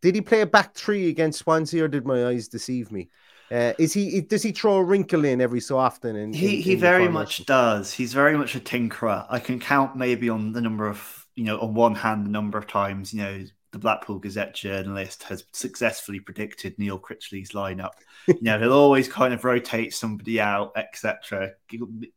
[0.00, 3.08] did he play a back three against Swansea or did my eyes deceive me?
[3.50, 6.16] Uh, is he does he throw a wrinkle in every so often?
[6.16, 7.92] In, he in, he very much does.
[7.92, 9.24] He's very much a tinkerer.
[9.30, 12.58] I can count maybe on the number of you know on one hand the number
[12.58, 17.92] of times you know the Blackpool Gazette journalist has successfully predicted Neil Critchley's lineup.
[18.26, 21.52] you know, he'll always kind of rotate somebody out, etc.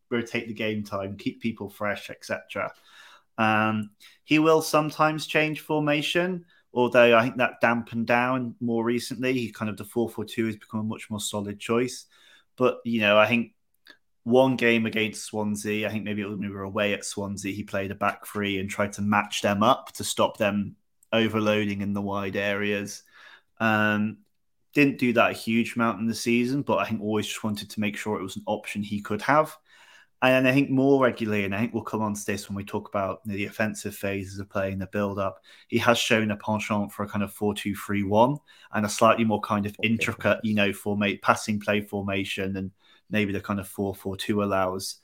[0.09, 2.71] Rotate the game time, keep people fresh, etc.
[3.37, 3.91] Um,
[4.23, 9.33] he will sometimes change formation, although I think that dampened down more recently.
[9.33, 12.05] He kind of the four four two has become a much more solid choice.
[12.57, 13.53] But you know, I think
[14.23, 17.91] one game against Swansea, I think maybe when we were away at Swansea, he played
[17.91, 20.75] a back three and tried to match them up to stop them
[21.11, 23.03] overloading in the wide areas.
[23.59, 24.19] Um,
[24.73, 27.69] didn't do that a huge amount in the season, but I think always just wanted
[27.71, 29.55] to make sure it was an option he could have.
[30.21, 32.65] And I think more regularly, and I think we'll come on to this when we
[32.65, 35.41] talk about you know, the offensive phases of playing the build up.
[35.69, 38.37] He has shown a penchant for a kind of 4 2 3 1
[38.73, 42.71] and a slightly more kind of intricate, you know, formate passing play formation and
[43.09, 44.97] maybe the kind of 4 4 2 allows.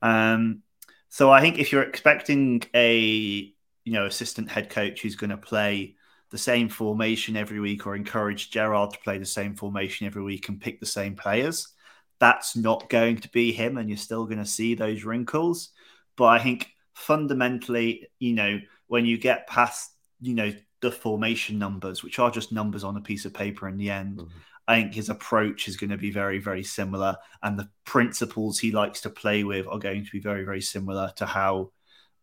[0.00, 0.62] Um,
[1.10, 3.51] so I think if you're expecting a
[3.84, 5.96] you know, assistant head coach who's going to play
[6.30, 10.48] the same formation every week or encourage Gerrard to play the same formation every week
[10.48, 11.68] and pick the same players.
[12.22, 15.70] that's not going to be him, and you're still going to see those wrinkles.
[16.16, 19.90] But I think fundamentally, you know, when you get past,
[20.20, 23.76] you know, the formation numbers, which are just numbers on a piece of paper in
[23.76, 24.38] the end, mm-hmm.
[24.68, 27.16] I think his approach is going to be very, very similar.
[27.42, 31.10] And the principles he likes to play with are going to be very, very similar
[31.16, 31.72] to how,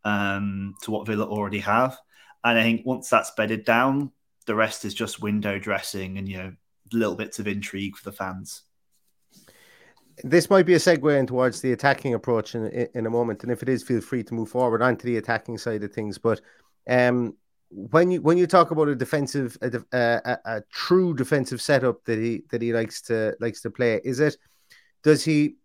[0.04, 1.98] um, to what Villa already have.
[2.44, 4.12] And I think once that's bedded down,
[4.46, 6.54] the rest is just window dressing and, you know,
[6.92, 8.64] little bits of intrigue for the fans
[10.24, 13.44] this might be a segue in towards the attacking approach in, in a moment.
[13.44, 16.18] And if it is, feel free to move forward onto the attacking side of things.
[16.18, 16.42] But
[16.90, 17.36] um,
[17.70, 22.18] when you when you talk about a defensive, a, a, a, true defensive setup that
[22.18, 24.38] he that he likes to likes to play, is it?
[25.04, 25.56] Does he?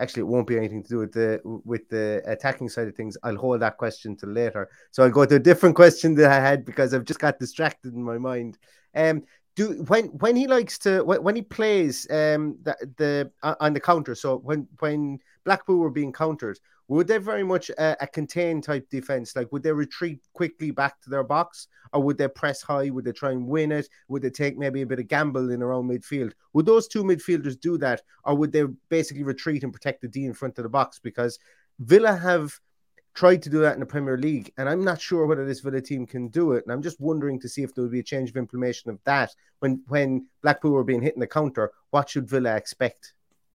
[0.00, 3.16] Actually, it won't be anything to do with the with the attacking side of things.
[3.22, 4.68] I'll hold that question till later.
[4.90, 7.94] So I'll go to a different question that I had because I've just got distracted
[7.94, 8.58] in my mind.
[8.94, 9.22] Um,
[9.56, 13.80] do when when he likes to when, he plays um the, the uh, on the
[13.80, 16.58] counter so when when blackpool were being countered
[16.96, 19.36] would they very much uh, a contain type defense?
[19.36, 21.68] Like would they retreat quickly back to their box?
[21.92, 22.90] Or would they press high?
[22.90, 23.88] Would they try and win it?
[24.08, 26.32] Would they take maybe a bit of gamble in their own midfield?
[26.52, 28.02] Would those two midfielders do that?
[28.24, 30.98] Or would they basically retreat and protect the d in front of the box?
[30.98, 31.38] Because
[31.78, 32.58] villa have
[33.14, 35.80] tried to do that in the Premier League, and I'm not sure whether this Villa
[35.80, 36.64] team can do it.
[36.64, 38.98] And I'm just wondering to see if there would be a change of implementation of
[39.04, 41.72] that when when Blackpool were being hit in the counter.
[41.90, 43.14] What should Villa expect?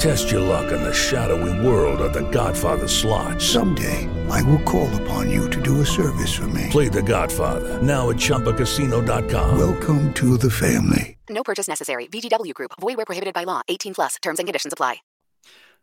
[0.00, 3.38] Test your luck in the shadowy world of the Godfather slot.
[3.38, 6.68] Someday, I will call upon you to do a service for me.
[6.70, 9.58] Play the Godfather, now at ChumbaCasino.com.
[9.58, 11.18] Welcome to the family.
[11.28, 12.06] No purchase necessary.
[12.06, 12.72] VGW Group.
[12.80, 13.60] Void where prohibited by law.
[13.68, 14.16] 18 plus.
[14.22, 14.96] Terms and conditions apply.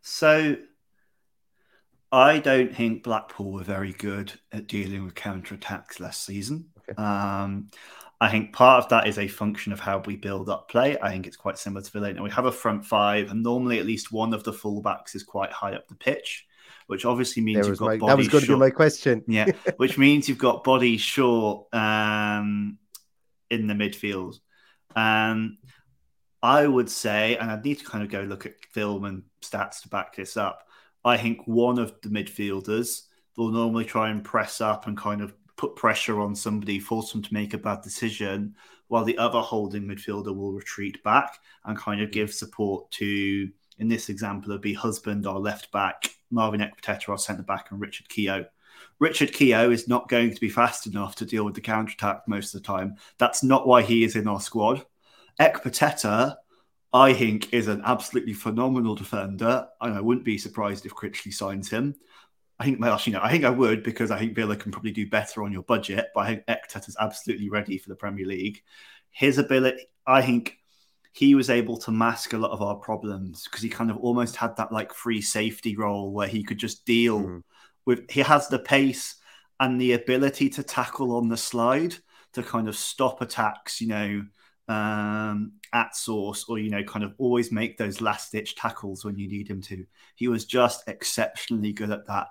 [0.00, 0.56] So,
[2.10, 6.70] I don't think Blackpool were very good at dealing with counter-attacks last season.
[6.78, 7.00] Okay.
[7.00, 7.70] Um,
[8.20, 10.98] I think part of that is a function of how we build up play.
[11.00, 12.12] I think it's quite similar to Villa.
[12.12, 15.22] Now we have a front five, and normally at least one of the fullbacks is
[15.22, 16.46] quite high up the pitch,
[16.88, 18.48] which obviously means you've got my, That was going short.
[18.48, 19.22] to be my question.
[19.28, 22.78] yeah, which means you've got body short um,
[23.50, 24.40] in the midfield.
[24.96, 25.58] Um,
[26.42, 29.82] I would say, and I need to kind of go look at film and stats
[29.82, 30.64] to back this up.
[31.04, 33.02] I think one of the midfielders
[33.36, 37.20] will normally try and press up and kind of put pressure on somebody, force them
[37.20, 38.54] to make a bad decision,
[38.86, 43.88] while the other holding midfielder will retreat back and kind of give support to, in
[43.88, 48.08] this example, it'd be husband or left back, Marvin Ekpiteta or centre back, and Richard
[48.08, 48.46] Keogh.
[49.00, 52.22] Richard Keogh is not going to be fast enough to deal with the counter attack
[52.26, 52.96] most of the time.
[53.18, 54.86] That's not why he is in our squad.
[55.40, 56.36] Ekpiteta,
[56.92, 61.68] I think, is an absolutely phenomenal defender, and I wouldn't be surprised if Critchley signs
[61.68, 61.94] him.
[62.58, 64.90] I think, well, actually, no, I think I would because I think Villa can probably
[64.90, 66.08] do better on your budget.
[66.14, 68.62] But I think Ektet is absolutely ready for the Premier League.
[69.10, 70.56] His ability, I think,
[71.12, 74.36] he was able to mask a lot of our problems because he kind of almost
[74.36, 77.42] had that like free safety role where he could just deal mm.
[77.86, 78.08] with.
[78.10, 79.16] He has the pace
[79.58, 81.96] and the ability to tackle on the slide
[82.34, 83.80] to kind of stop attacks.
[83.80, 84.24] You know,
[84.68, 89.18] um, at source or, you know, kind of always make those last ditch tackles when
[89.18, 89.84] you need him to.
[90.14, 92.28] He was just exceptionally good at that.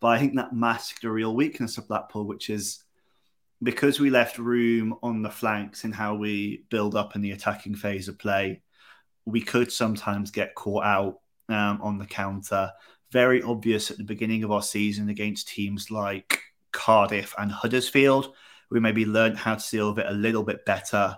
[0.00, 2.84] But I think that masked a real weakness of Blackpool, which is
[3.62, 7.74] because we left room on the flanks in how we build up in the attacking
[7.74, 8.62] phase of play,
[9.24, 12.70] we could sometimes get caught out um, on the counter.
[13.10, 16.40] Very obvious at the beginning of our season against teams like
[16.72, 18.34] Cardiff and Huddersfield.
[18.70, 21.16] We maybe learned how to deal with it a little bit better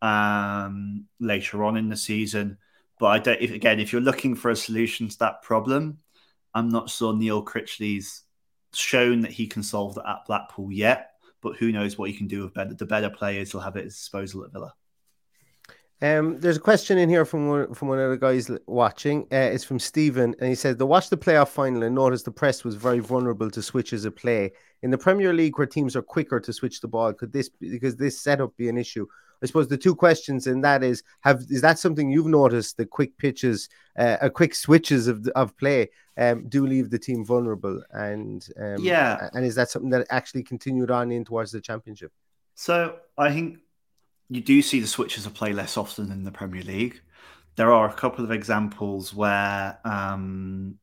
[0.00, 2.58] um, later on in the season.
[2.98, 5.98] But I don't, if, again, if you're looking for a solution to that problem,
[6.54, 8.22] I'm not sure Neil Critchley's
[8.74, 12.26] shown that he can solve that at Blackpool yet, but who knows what he can
[12.26, 12.74] do with better.
[12.74, 14.74] The better players he'll have at his disposal at Villa.
[16.02, 19.22] Um, there's a question in here from one, from one of the guys watching.
[19.30, 22.32] Uh, it's from Stephen, and he says, "They watch the playoff final and noticed the
[22.32, 26.02] press was very vulnerable to switches of play in the Premier League, where teams are
[26.02, 27.12] quicker to switch the ball.
[27.12, 29.06] Could this because this setup be an issue?
[29.44, 32.78] I suppose the two questions in that is: Have is that something you've noticed?
[32.78, 37.24] The quick pitches, uh, uh quick switches of of play, um, do leave the team
[37.24, 41.60] vulnerable, and um, yeah, and is that something that actually continued on in towards the
[41.60, 42.12] championship?
[42.54, 43.58] So I think
[44.28, 47.00] you do see the switches of play less often in the Premier League.
[47.56, 50.78] There are a couple of examples where um,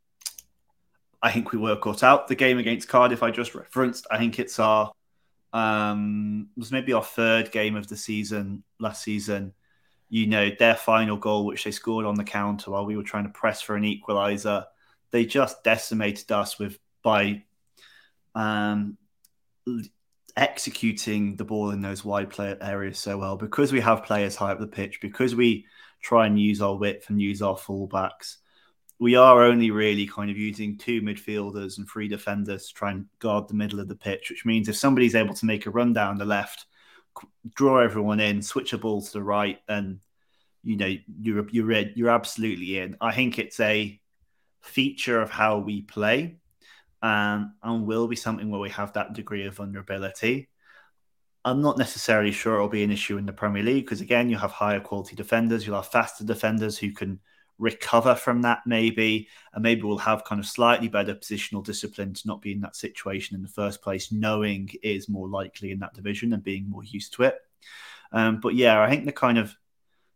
[1.21, 2.27] I think we were caught out.
[2.27, 4.91] The game against Cardiff I just referenced, I think it's our
[5.51, 9.53] um, was maybe our third game of the season last season.
[10.09, 13.25] You know, their final goal, which they scored on the counter while we were trying
[13.25, 14.65] to press for an equaliser,
[15.12, 17.43] they just decimated us with by
[18.36, 18.98] um,
[20.38, 24.52] executing the ball in those wide play areas so well because we have players high
[24.52, 25.65] up the pitch, because we
[26.02, 28.38] try and use our width and use our fullbacks.
[29.00, 33.06] We are only really kind of using two midfielders and three defenders to try and
[33.19, 35.93] guard the middle of the pitch, which means if somebody's able to make a run
[35.93, 36.65] down the left,
[37.56, 40.00] draw everyone in, switch a ball to the right, and
[40.63, 42.98] you know you're you're you're absolutely in.
[43.00, 44.00] I think it's a
[44.62, 46.38] feature of how we play
[47.02, 50.50] um, and will be something where we have that degree of vulnerability.
[51.45, 54.38] I'm not necessarily sure it'll be an issue in the Premier League because, again, you
[54.38, 57.19] have higher quality defenders, you'll have faster defenders who can
[57.58, 62.28] recover from that, maybe, and maybe we'll have kind of slightly better positional discipline to
[62.28, 65.93] not be in that situation in the first place, knowing is more likely in that
[65.93, 67.36] division and being more used to it.
[68.12, 69.56] Um, but yeah, I think the kind of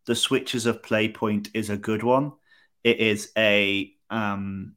[0.06, 2.34] the switches of play point is a good one.
[2.84, 4.76] It is a um,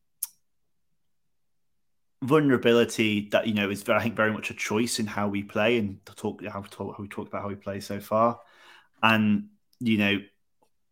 [2.23, 5.79] vulnerability that you know is I think very much a choice in how we play
[5.79, 8.41] and to talk how we talk, how we talk about how we play so far,
[9.03, 10.19] and you know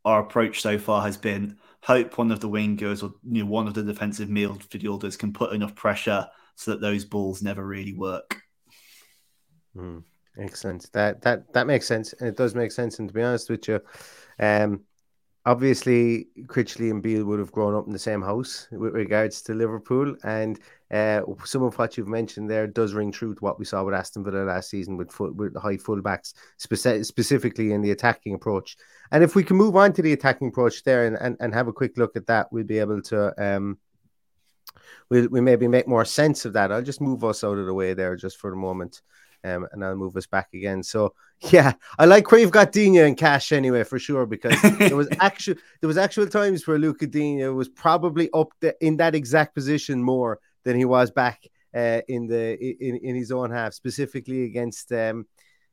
[0.04, 3.66] our approach so far has been hope one of the wingers or you know one
[3.66, 8.42] of the defensive midfielders can put enough pressure so that those balls never really work.
[9.74, 10.04] Mm,
[10.52, 10.88] sense.
[10.90, 12.98] That that that makes sense, and it does make sense.
[12.98, 13.80] And to be honest with you,
[14.38, 14.82] um,
[15.46, 19.54] obviously Critchley and Beale would have grown up in the same house with regards to
[19.54, 20.58] Liverpool, and
[20.90, 23.94] uh, some of what you've mentioned there does ring true to what we saw with
[23.94, 28.76] Aston Villa last season with full, with high fullbacks, speci- specifically in the attacking approach.
[29.10, 31.68] And if we can move on to the attacking approach there and, and, and have
[31.68, 33.78] a quick look at that, we'll be able to um,
[35.10, 36.72] we'll we maybe make more sense of that.
[36.72, 39.02] I'll just move us out of the way there just for a moment
[39.44, 40.82] um, and I'll move us back again.
[40.82, 44.96] So yeah, I like where you've got Digne and Cash anyway for sure because there
[44.96, 49.14] was actual there was actual times where Luca Digne was probably up the, in that
[49.14, 53.74] exact position more than he was back uh, in the in, in his own half,
[53.74, 55.26] specifically against um,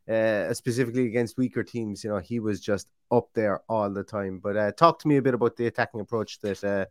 [0.09, 2.03] uh, specifically against weaker teams.
[2.03, 4.39] You know, he was just up there all the time.
[4.39, 6.85] But uh, talk to me a bit about the attacking approach that uh,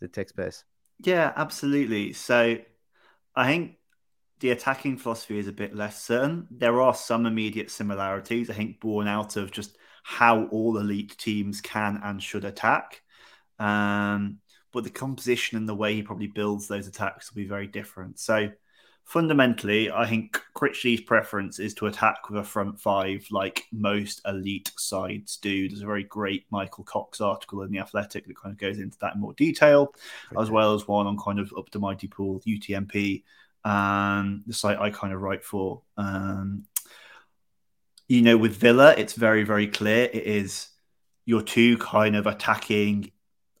[0.00, 0.64] that takes place.
[0.98, 2.12] Yeah, absolutely.
[2.12, 2.58] So
[3.34, 3.76] I think
[4.42, 6.48] the attacking philosophy is a bit less certain.
[6.50, 11.60] There are some immediate similarities, I think, born out of just how all elite teams
[11.60, 13.02] can and should attack.
[13.60, 14.38] Um,
[14.72, 18.18] but the composition and the way he probably builds those attacks will be very different.
[18.18, 18.50] So,
[19.04, 24.72] fundamentally, I think Critchley's preference is to attack with a front five, like most elite
[24.76, 25.68] sides do.
[25.68, 28.98] There's a very great Michael Cox article in The Athletic that kind of goes into
[29.02, 29.94] that in more detail,
[30.32, 30.42] okay.
[30.42, 33.22] as well as one on kind of Up The Mighty Pool, UTMP,
[33.64, 35.82] um, the site I kind of write for.
[35.96, 36.64] Um,
[38.08, 40.04] you know, with Villa, it's very, very clear.
[40.12, 40.68] It is
[41.24, 43.10] your two kind of attacking,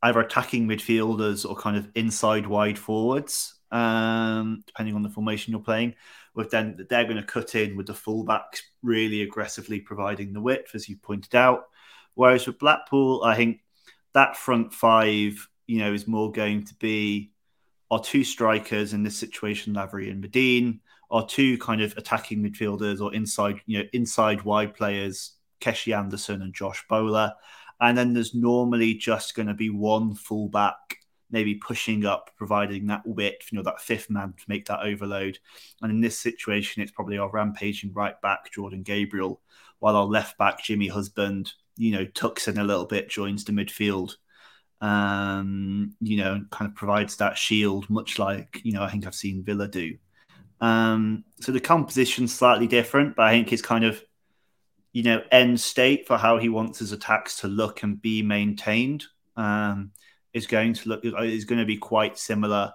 [0.02, 5.62] either attacking midfielders or kind of inside wide forwards, um, depending on the formation you're
[5.62, 5.94] playing.
[6.34, 10.74] With then they're going to cut in with the fullbacks really aggressively providing the width,
[10.74, 11.64] as you pointed out.
[12.14, 13.60] Whereas with Blackpool, I think
[14.14, 17.31] that front five, you know, is more going to be
[17.92, 23.02] our two strikers in this situation, Lavery and Madine, our two kind of attacking midfielders
[23.02, 27.34] or inside, you know, inside wide players, Keshi Anderson and Josh Bowler.
[27.82, 31.00] And then there's normally just going to be one fullback,
[31.30, 35.38] maybe pushing up, providing that width, you know, that fifth man to make that overload.
[35.82, 39.42] And in this situation, it's probably our rampaging right back, Jordan Gabriel,
[39.80, 43.52] while our left back, Jimmy Husband, you know, tucks in a little bit, joins the
[43.52, 44.16] midfield
[44.82, 49.14] um, you know, kind of provides that shield, much like, you know, I think I've
[49.14, 49.96] seen Villa do.
[50.60, 54.02] Um, so the composition's slightly different, but I think his kind of,
[54.92, 59.04] you know, end state for how he wants his attacks to look and be maintained
[59.36, 59.92] um,
[60.34, 62.72] is going to look is going to be quite similar.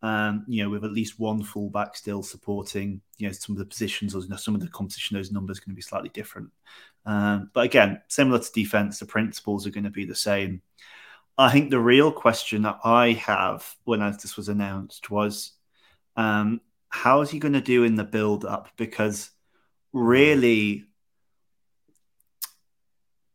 [0.00, 3.64] Um, you know, with at least one fullback still supporting, you know, some of the
[3.64, 6.50] positions or some of the composition, those numbers going to be slightly different.
[7.04, 10.62] Um, but again, similar to defense, the principles are going to be the same.
[11.38, 15.52] I think the real question that I have when this was announced was
[16.16, 18.70] um, how is he going to do in the build up?
[18.76, 19.30] Because
[19.92, 20.84] really,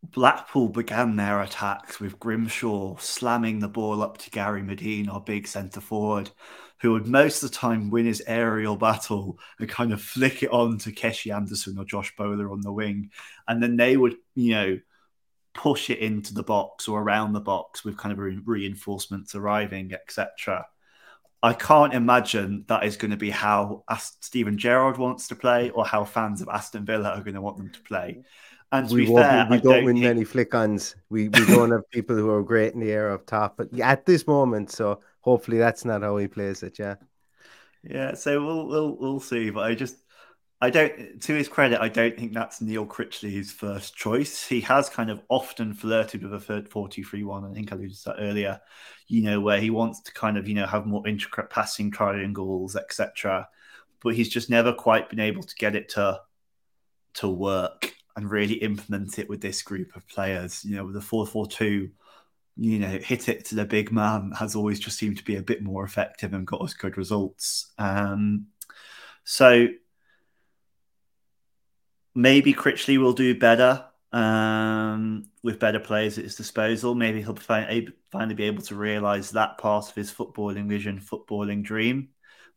[0.03, 5.47] Blackpool began their attacks with Grimshaw slamming the ball up to Gary Madine, our big
[5.47, 6.29] centre forward,
[6.81, 10.51] who would most of the time win his aerial battle and kind of flick it
[10.51, 13.11] on to Keshi Anderson or Josh Bowler on the wing.
[13.47, 14.79] And then they would, you know,
[15.53, 19.93] push it into the box or around the box with kind of re- reinforcements arriving,
[19.93, 20.65] etc.
[21.41, 25.69] I can't imagine that is going to be how Ast- Steven Gerrard wants to play
[25.71, 28.23] or how fans of Aston Villa are going to want them to play.
[28.71, 30.95] And to we be fair, we I don't, don't win think- many flick-ons.
[31.09, 34.05] We we don't have people who are great in the air up top, but at
[34.05, 36.79] this moment, so hopefully that's not how he plays it.
[36.79, 36.95] Yeah.
[37.83, 39.49] Yeah, so we'll we'll we'll see.
[39.49, 39.97] But I just
[40.63, 44.47] I don't to his credit, I don't think that's Neil Critchley's first choice.
[44.47, 47.51] He has kind of often flirted with a third 4-2-3-1.
[47.51, 48.61] I think I alluded to that earlier,
[49.09, 52.77] you know, where he wants to kind of, you know, have more intricate passing triangles,
[52.77, 53.45] etc.
[54.01, 56.21] But he's just never quite been able to get it to
[57.15, 60.63] to work and really implement it with this group of players.
[60.63, 61.91] You know, with the 4-4-2
[62.55, 65.43] you know, hit it to the big man has always just seemed to be a
[65.43, 67.73] bit more effective and got us good results.
[67.79, 68.45] Um,
[69.25, 69.67] so
[72.15, 76.95] maybe Critchley will do better um, with better players at his disposal.
[76.95, 81.63] Maybe he'll find, finally be able to realise that part of his footballing vision, footballing
[81.63, 82.09] dream.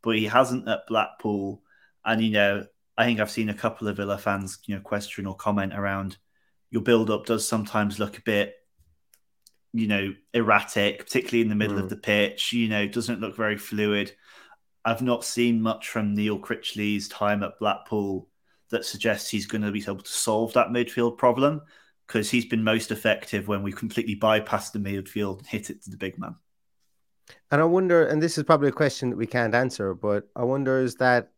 [0.03, 1.63] But he hasn't at Blackpool.
[2.05, 5.27] And, you know, I think I've seen a couple of Villa fans, you know, question
[5.27, 6.17] or comment around
[6.71, 8.55] your build up does sometimes look a bit
[9.73, 11.83] you know, erratic, particularly in the middle Mm.
[11.83, 12.55] of the pitch.
[12.55, 14.11] You know, doesn't look very fluid.
[14.87, 18.27] I've not seen much from Neil Critchley's time at Blackpool
[18.71, 21.63] that suggests he's going to be able to solve that midfield problem
[22.07, 25.91] because he's been most effective when we completely bypass the midfield and hit it to
[25.91, 26.37] the big man.
[27.51, 30.45] And I wonder, and this is probably a question that we can't answer, but I
[30.45, 31.31] wonder is that,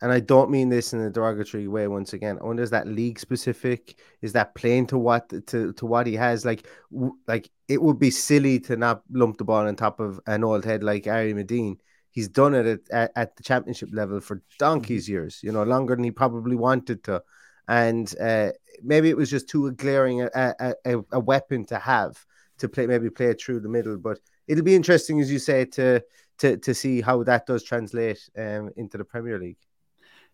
[0.00, 1.88] and I don't mean this in a derogatory way.
[1.88, 3.98] Once again, I wonder is that league specific?
[4.22, 6.44] Is that playing to what to to what he has?
[6.44, 10.20] Like, w- like it would be silly to not lump the ball on top of
[10.28, 11.78] an old head like Gary Madine.
[12.10, 15.94] He's done it at, at, at the championship level for donkey's years, you know, longer
[15.94, 17.22] than he probably wanted to.
[17.68, 18.52] And uh,
[18.82, 22.24] maybe it was just too glaring a, a, a, a weapon to have
[22.58, 23.98] to play, maybe play it through the middle.
[23.98, 26.02] But it'll be interesting, as you say, to
[26.38, 29.58] to to see how that does translate um, into the Premier League.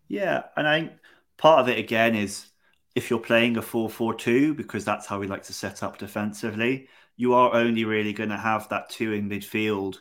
[0.07, 0.91] Yeah, and I
[1.37, 2.47] part of it again is
[2.95, 7.33] if you're playing a 4-4-2 because that's how we like to set up defensively, you
[7.33, 9.97] are only really going to have that two in midfield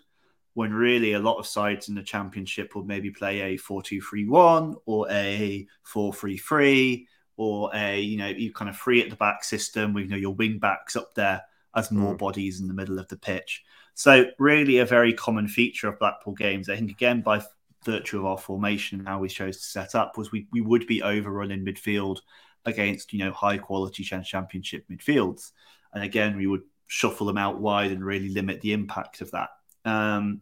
[0.55, 5.11] when really a lot of sides in the championship will maybe play a 4-2-3-1 or
[5.11, 10.05] a 4-3-3 or a you know you kind of free at the back system with
[10.05, 11.43] you know your wing backs up there
[11.75, 12.19] as more mm.
[12.19, 13.65] bodies in the middle of the pitch.
[13.95, 16.69] So really a very common feature of Blackpool games.
[16.69, 17.43] I think again by
[17.85, 20.87] virtue of our formation and how we chose to set up was we, we would
[20.87, 22.21] be overrun in midfield
[22.65, 25.53] against you know high quality championship midfields
[25.93, 29.51] and again we would shuffle them out wide and really limit the impact of that
[29.85, 30.41] um,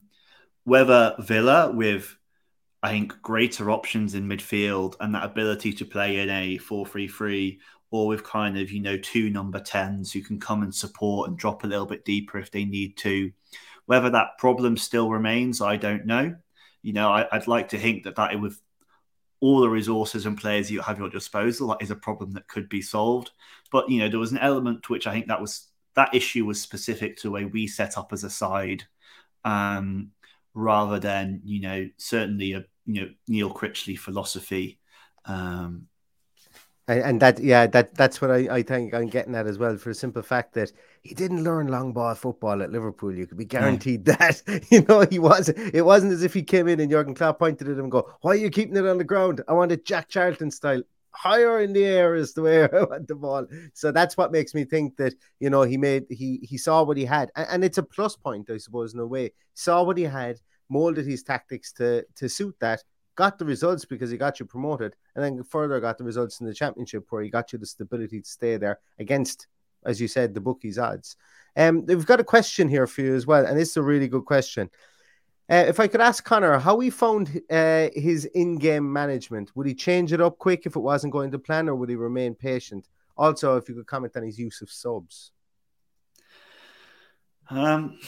[0.64, 2.16] whether villa with
[2.82, 7.58] i think greater options in midfield and that ability to play in a 4-3-3
[7.90, 11.38] or with kind of you know two number 10s who can come and support and
[11.38, 13.30] drop a little bit deeper if they need to
[13.86, 16.34] whether that problem still remains i don't know
[16.82, 18.60] you know, I, would like to think that that with
[19.40, 22.48] all the resources and players you have at your disposal, that is a problem that
[22.48, 23.30] could be solved.
[23.70, 26.44] But you know, there was an element to which I think that was that issue
[26.44, 28.84] was specific to the way we set up as a side,
[29.44, 30.10] um,
[30.54, 34.78] rather than you know certainly a you know Neil Critchley philosophy.
[35.24, 35.88] Um,
[36.88, 39.76] and, and that yeah that that's what I, I think I'm getting at as well
[39.76, 40.72] for the simple fact that
[41.02, 43.14] he didn't learn long ball football at Liverpool.
[43.14, 44.18] You could be guaranteed mm.
[44.18, 44.62] that.
[44.70, 47.68] You know, he was it wasn't as if he came in and Jurgen Klopp pointed
[47.68, 49.42] at him and go, Why are you keeping it on the ground?
[49.48, 50.82] I want it Jack Charlton style.
[51.14, 53.46] Higher in the air is the way I want the ball.
[53.74, 56.96] So that's what makes me think that, you know, he made he he saw what
[56.96, 57.30] he had.
[57.36, 59.32] And, and it's a plus point, I suppose, in a way.
[59.54, 62.82] Saw what he had, molded his tactics to to suit that
[63.14, 66.46] got the results because he got you promoted, and then further got the results in
[66.46, 69.46] the championship where he got you the stability to stay there against,
[69.84, 71.16] as you said, the bookies' odds.
[71.56, 74.24] Um, we've got a question here for you as well, and is a really good
[74.24, 74.70] question.
[75.52, 79.74] Uh, if I could ask Connor how he found uh, his in-game management, would he
[79.74, 82.88] change it up quick if it wasn't going to plan, or would he remain patient?
[83.18, 85.32] Also, if you could comment on his use of subs.
[87.50, 87.98] Um,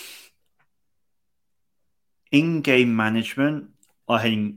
[2.32, 3.68] in-game management,
[4.09, 4.57] I think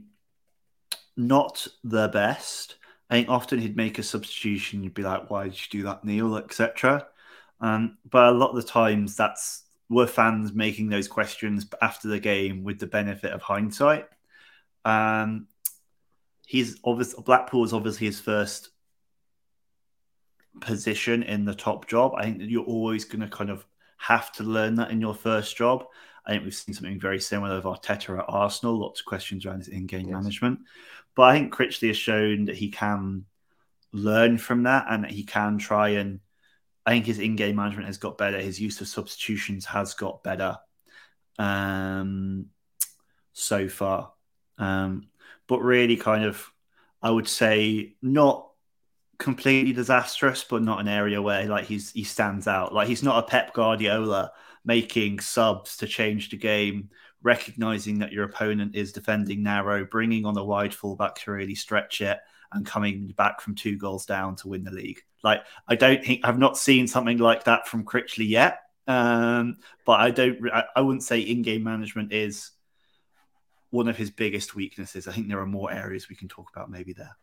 [1.14, 2.76] not the best.
[3.10, 6.06] I think often he'd make a substitution, you'd be like, "Why did you do that,
[6.06, 7.06] Neil?" etc.
[7.60, 12.20] Um, but a lot of the times, that's were fans making those questions after the
[12.20, 14.06] game with the benefit of hindsight.
[14.84, 15.46] Um,
[16.46, 18.70] he's obviously Blackpool is obviously his first
[20.60, 22.14] position in the top job.
[22.16, 23.66] I think that you're always going to kind of
[23.96, 25.86] have to learn that in your first job.
[26.26, 28.78] I think we've seen something very similar with Arteta at Arsenal.
[28.78, 30.12] Lots of questions around his in-game yes.
[30.12, 30.60] management,
[31.14, 33.24] but I think Critchley has shown that he can
[33.92, 36.20] learn from that and that he can try and
[36.88, 38.40] I think his in-game management has got better.
[38.40, 40.56] His use of substitutions has got better
[41.38, 42.46] um,
[43.34, 44.14] so far.
[44.56, 45.08] Um,
[45.48, 46.50] but really, kind of,
[47.02, 48.48] I would say not
[49.18, 52.72] completely disastrous, but not an area where like he's he stands out.
[52.72, 54.32] Like he's not a Pep Guardiola
[54.64, 56.88] making subs to change the game,
[57.22, 62.00] recognizing that your opponent is defending narrow, bringing on a wide fullback to really stretch
[62.00, 62.18] it,
[62.52, 65.02] and coming back from two goals down to win the league.
[65.22, 68.60] Like I don't think I've not seen something like that from Critchley yet.
[68.86, 70.38] Um, but I don't.
[70.50, 72.52] I, I wouldn't say in-game management is
[73.70, 75.06] one of his biggest weaknesses.
[75.06, 77.16] I think there are more areas we can talk about maybe there.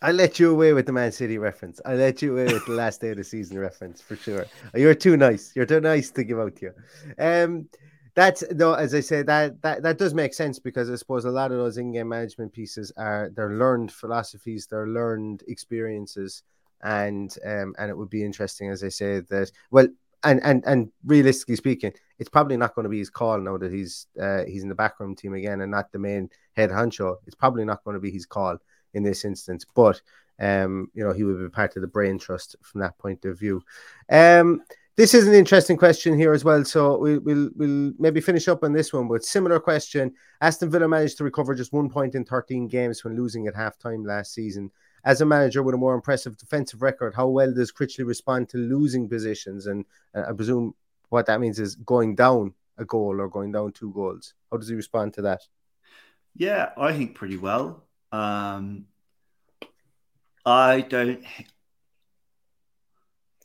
[0.00, 1.80] I let you away with the Man City reference.
[1.84, 4.46] I let you away with the last day of the season reference for sure.
[4.74, 5.52] You're too nice.
[5.54, 6.72] You're too nice to give out to you.
[7.18, 7.68] Um,
[8.14, 11.30] that's no, as I say, that that that does make sense because I suppose a
[11.30, 16.42] lot of those in-game management pieces are they're learned philosophies, they're learned experiences,
[16.82, 19.88] and um, and it would be interesting, as I say, that well,
[20.24, 23.72] and and and realistically speaking, it's probably not going to be his call now that
[23.72, 27.16] he's uh, he's in the backroom team again and not the main head honcho.
[27.26, 28.58] It's probably not going to be his call
[28.94, 30.00] in this instance, but
[30.40, 33.38] um, you know, he would be part of the brain trust from that point of
[33.38, 33.62] view.
[34.10, 34.62] Um,
[34.98, 36.64] this is an interesting question here as well.
[36.64, 40.12] So we'll, we'll, we'll maybe finish up on this one, but similar question.
[40.42, 44.04] Aston Villa managed to recover just one point in 13 games when losing at halftime
[44.04, 44.70] last season
[45.04, 48.58] as a manager with a more impressive defensive record, how well does Critchley respond to
[48.58, 49.66] losing positions?
[49.66, 49.84] And
[50.14, 50.74] uh, I presume
[51.08, 54.34] what that means is going down a goal or going down two goals.
[54.50, 55.42] How does he respond to that?
[56.36, 57.84] Yeah, I think pretty well.
[58.12, 58.86] Um,
[60.44, 61.24] I don't.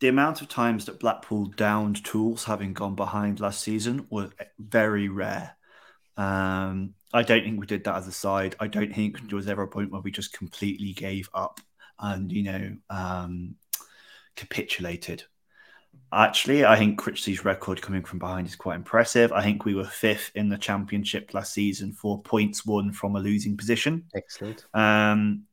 [0.04, 5.08] The amount of times that Blackpool downed tools having gone behind last season was very
[5.08, 5.56] rare.
[6.18, 8.54] Um, I don't think we did that as a side.
[8.60, 11.62] I don't think there was ever a point where we just completely gave up
[12.00, 13.56] and, you know, um,
[14.36, 15.24] capitulated.
[16.12, 19.32] Actually, I think Critchley's record coming from behind is quite impressive.
[19.32, 23.22] I think we were fifth in the championship last season for points won from a
[23.22, 24.04] losing position.
[24.14, 24.66] Excellent.
[24.74, 25.44] Um,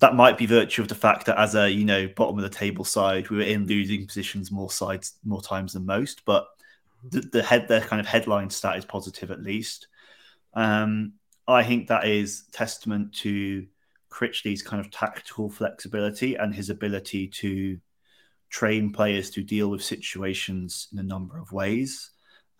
[0.00, 2.48] that might be virtue of the fact that as a you know bottom of the
[2.48, 6.24] table side, we were in losing positions more sides more times than most.
[6.24, 6.46] But
[7.08, 9.88] the, the head the kind of headline stat is positive at least.
[10.54, 11.14] Um,
[11.46, 13.66] I think that is testament to
[14.10, 17.78] Critchley's kind of tactical flexibility and his ability to
[18.50, 22.10] train players to deal with situations in a number of ways.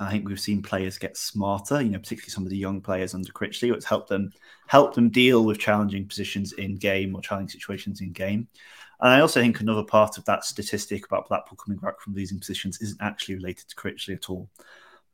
[0.00, 3.14] I think we've seen players get smarter, you know, particularly some of the young players
[3.14, 3.74] under Critchley.
[3.74, 4.32] It's helped them
[4.68, 8.46] help them deal with challenging positions in game or challenging situations in game.
[9.00, 12.38] And I also think another part of that statistic about Blackpool coming back from losing
[12.38, 14.48] positions isn't actually related to Critchley at all.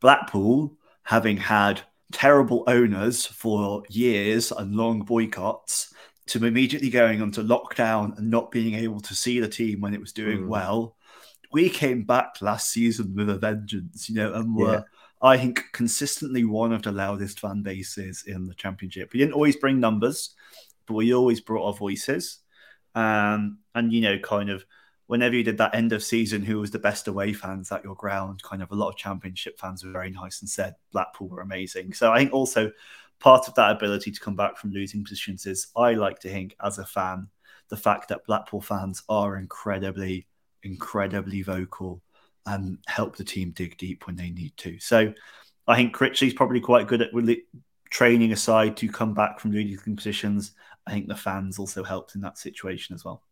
[0.01, 1.81] Blackpool, having had
[2.13, 5.93] terrible owners for years and long boycotts
[6.27, 10.01] to immediately going onto lockdown and not being able to see the team when it
[10.01, 10.49] was doing mm.
[10.49, 10.97] well.
[11.55, 14.83] We came back last season with a vengeance, you know, and were, yeah.
[15.23, 19.13] I think, consistently one of the loudest fan bases in the championship.
[19.13, 20.35] We didn't always bring numbers,
[20.87, 22.41] but we always brought our voices.
[22.97, 24.67] Um, and, you know, kind of
[25.07, 27.95] whenever you did that end of season, who was the best away fans at your
[27.95, 28.43] ground?
[28.43, 31.93] Kind of a lot of championship fans were very nice and said Blackpool were amazing.
[31.93, 32.73] So I think also
[33.21, 36.57] part of that ability to come back from losing positions is I like to think
[36.63, 37.29] as a fan,
[37.69, 40.27] the fact that Blackpool fans are incredibly,
[40.65, 42.03] incredibly vocal
[42.47, 44.79] and help the team dig deep when they need to.
[44.81, 45.13] So
[45.67, 47.45] I think Critchley's probably quite good at really
[47.91, 50.53] training aside to come back from losing positions.
[50.87, 53.23] I think the fans also helped in that situation as well.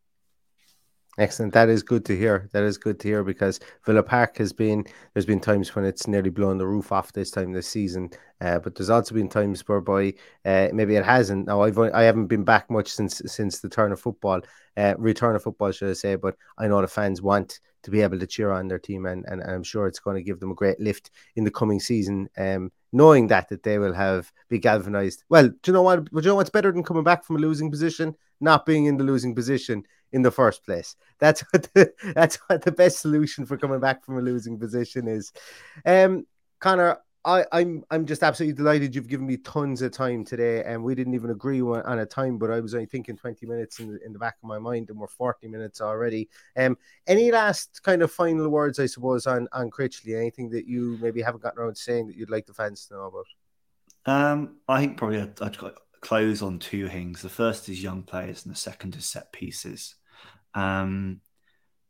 [1.18, 1.52] Excellent.
[1.52, 2.48] That is good to hear.
[2.52, 6.06] That is good to hear because Villa Park has been there's been times when it's
[6.06, 8.08] nearly blown the roof off this time this season,
[8.40, 10.14] uh, but there's also been times whereby
[10.46, 11.46] uh, maybe it hasn't.
[11.46, 14.40] Now I've I haven't been back much since since the turn of football,
[14.78, 16.14] uh, return of football, should I say?
[16.14, 19.24] But I know the fans want to be able to cheer on their team, and,
[19.26, 21.80] and, and I'm sure it's going to give them a great lift in the coming
[21.80, 22.28] season.
[22.36, 25.24] Um, knowing that that they will have be galvanized.
[25.28, 26.04] Well, do you know what?
[26.04, 28.14] Do you know what's better than coming back from a losing position?
[28.40, 30.96] Not being in the losing position in the first place.
[31.18, 35.08] That's what the, that's what the best solution for coming back from a losing position
[35.08, 35.32] is.
[35.84, 36.26] Um,
[36.60, 40.82] Connor, I, I'm I'm just absolutely delighted you've given me tons of time today, and
[40.82, 43.92] we didn't even agree on a time, but I was only thinking 20 minutes in
[43.92, 46.28] the, in the back of my mind, and we're 40 minutes already.
[46.56, 50.16] Um, any last kind of final words, I suppose, on on Critchley?
[50.16, 53.06] Anything that you maybe haven't gotten around saying that you'd like the fans to know
[53.06, 53.26] about?
[54.04, 55.58] Um, I think probably I'd, I'd
[56.00, 57.22] close on two things.
[57.22, 59.94] The first is young players, and the second is set pieces.
[60.54, 61.20] Um,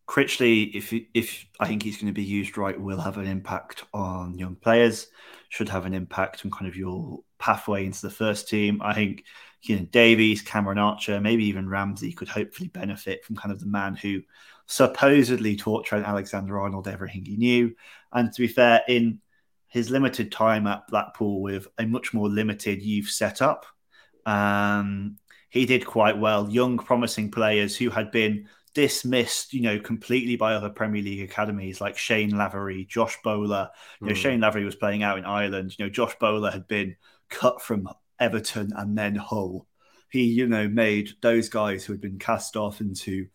[0.07, 3.85] Critchley, if if I think he's going to be used right, will have an impact
[3.95, 5.09] on young players.
[5.49, 8.81] Should have an impact on kind of your pathway into the first team.
[8.83, 9.25] I think
[9.63, 13.67] you know Davies, Cameron Archer, maybe even Ramsey could hopefully benefit from kind of the
[13.67, 14.23] man who
[14.67, 17.75] supposedly taught Trent Alexander Arnold everything he knew.
[18.13, 19.21] And to be fair, in
[19.69, 23.67] his limited time at Blackpool with a much more limited youth setup,
[24.27, 25.17] um,
[25.51, 26.49] he did quite well.
[26.51, 31.81] Young, promising players who had been dismissed, you know, completely by other Premier League academies
[31.81, 33.71] like Shayne Lavery, Josh Bowler.
[34.01, 34.17] You know, mm.
[34.17, 35.75] Shayne Lavery was playing out in Ireland.
[35.79, 36.97] You know, Josh Bowler had been
[37.29, 39.67] cut from Everton and then Hull.
[40.11, 43.29] He, you know, made those guys who had been cast off into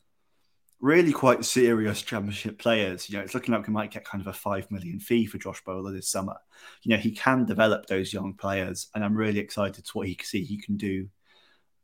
[0.79, 3.09] really quite serious championship players.
[3.09, 5.37] You know, it's looking like we might get kind of a five million fee for
[5.37, 6.37] Josh Bowler this summer.
[6.83, 10.15] You know, he can develop those young players, and I'm really excited to what he
[10.15, 11.09] can see he can do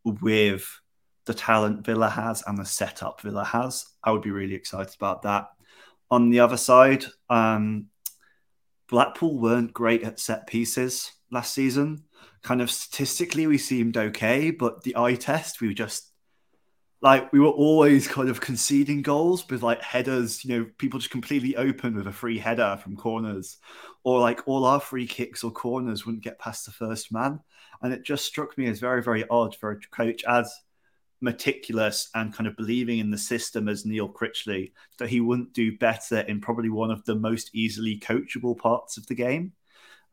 [0.04, 0.82] with
[1.26, 3.86] the talent Villa has and the setup Villa has.
[4.03, 5.49] I would be really excited about that.
[6.11, 7.88] On the other side, um,
[8.89, 12.03] Blackpool weren't great at set pieces last season.
[12.43, 16.11] Kind of statistically, we seemed okay, but the eye test, we were just
[17.01, 21.11] like we were always kind of conceding goals with like headers, you know, people just
[21.11, 23.57] completely open with a free header from corners,
[24.03, 27.39] or like all our free kicks or corners wouldn't get past the first man.
[27.82, 30.53] And it just struck me as very, very odd for a coach as
[31.24, 35.78] meticulous and kind of believing in the system as Neil Critchley that he wouldn't do
[35.78, 39.53] better in probably one of the most easily coachable parts of the game.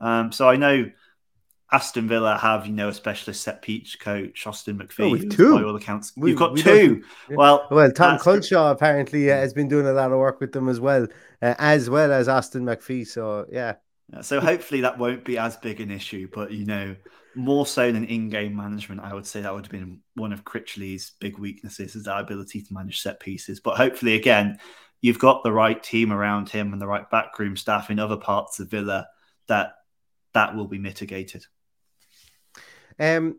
[0.01, 0.91] Um, so I know
[1.73, 5.07] Aston Villa have, you know, a specialist set piece coach, Austin McPhee.
[5.07, 5.57] Oh, we've two.
[5.57, 7.03] By all accounts, we, have got we two.
[7.29, 7.37] Yeah.
[7.37, 10.69] Well, well, Tom Culshaw apparently uh, has been doing a lot of work with them
[10.69, 11.07] as well,
[11.43, 13.07] uh, as well as Austin McPhee.
[13.07, 13.75] So yeah.
[14.13, 14.21] yeah.
[14.23, 16.97] So hopefully that won't be as big an issue, but you know,
[17.35, 21.13] more so than in-game management, I would say that would have been one of Critchley's
[21.21, 23.61] big weaknesses is that ability to manage set pieces.
[23.61, 24.59] But hopefully, again,
[25.01, 28.61] you've got the right team around him and the right backroom staff in other parts
[28.61, 29.07] of Villa
[29.49, 29.75] that
[30.35, 31.47] that will be mitigated.
[32.99, 33.39] Um,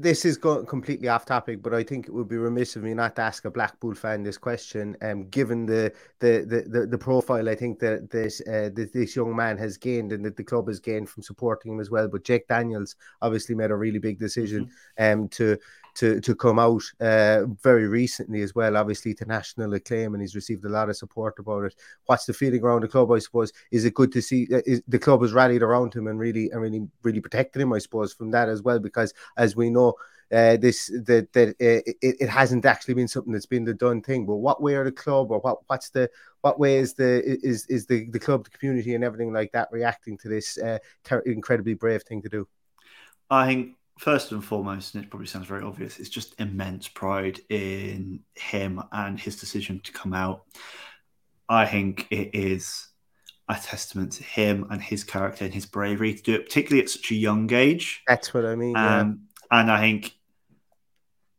[0.00, 2.94] this is going completely off topic, but I think it would be remiss of me
[2.94, 4.96] not to ask a Blackpool fan this question.
[5.02, 9.16] Um, given the the the the, the profile, I think that this uh, that this
[9.16, 12.06] young man has gained and that the club has gained from supporting him as well.
[12.06, 15.22] But Jake Daniels obviously made a really big decision mm-hmm.
[15.22, 15.58] um to
[15.98, 20.36] to to come out uh, very recently as well, obviously to national acclaim, and he's
[20.36, 21.74] received a lot of support about it.
[22.06, 23.10] What's the feeling around the club?
[23.10, 26.06] I suppose is it good to see uh, is, the club has rallied around him
[26.06, 29.56] and really and really really protected him, I suppose, from that as well, because as
[29.56, 29.94] we know.
[30.30, 34.02] Uh, this that that uh, it, it hasn't actually been something that's been the done
[34.02, 34.26] thing.
[34.26, 36.10] But what way are the club or what what's the
[36.42, 39.68] what way is the is is the the club, the community, and everything like that
[39.72, 42.46] reacting to this uh, ter- incredibly brave thing to do?
[43.30, 47.40] I think first and foremost, and it probably sounds very obvious, it's just immense pride
[47.48, 50.44] in him and his decision to come out.
[51.48, 52.88] I think it is
[53.48, 56.90] a testament to him and his character and his bravery to do it, particularly at
[56.90, 58.02] such a young age.
[58.06, 58.76] That's what I mean.
[58.76, 59.60] Um, yeah.
[59.60, 60.14] And I think,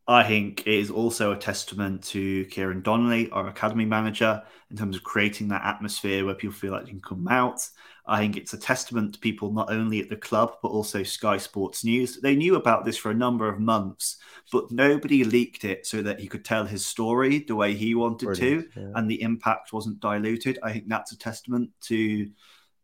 [0.07, 4.41] I think it is also a testament to Ciaran Donnelly, our academy manager,
[4.71, 7.61] in terms of creating that atmosphere where people feel like they can come out
[8.09, 11.37] I think it's a testament to people not only at the club but also Sky
[11.37, 12.19] Sports News.
[12.19, 14.17] They knew about this for a number of months,
[14.51, 18.25] but nobody leaked it so that he could tell his story the way he wanted
[18.25, 18.91] Brilliant, to, yeah.
[18.95, 20.57] and the impact wasn't diluted.
[20.63, 22.31] I think that's a testament to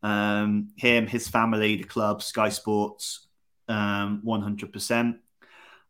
[0.03, 3.27] um, him, his family, the club, Sky Sports,
[3.67, 5.17] um, one hundred percent.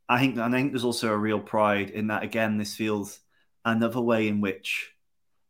[0.08, 2.24] I think and I think there's also a real pride in that.
[2.24, 3.20] Again, this feels
[3.66, 4.95] another way in which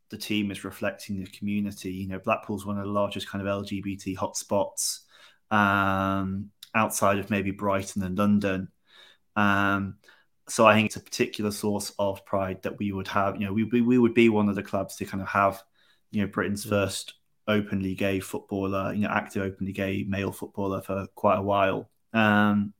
[0.10, 1.91] the team is reflecting the community.
[1.91, 4.99] You know, Blackpool's one of the largest kind of LGBT hotspots
[5.51, 8.70] um, outside of maybe Brighton and London.
[9.36, 9.95] Um,
[10.47, 13.39] so I think it's a particular source of pride that we would have.
[13.39, 15.62] You know, we, we, we would be one of the clubs to kind of have,
[16.12, 17.16] you know, Britain's first
[17.47, 21.89] openly gay footballer, you know, active openly gay male footballer for quite a while.
[22.14, 22.74] Um,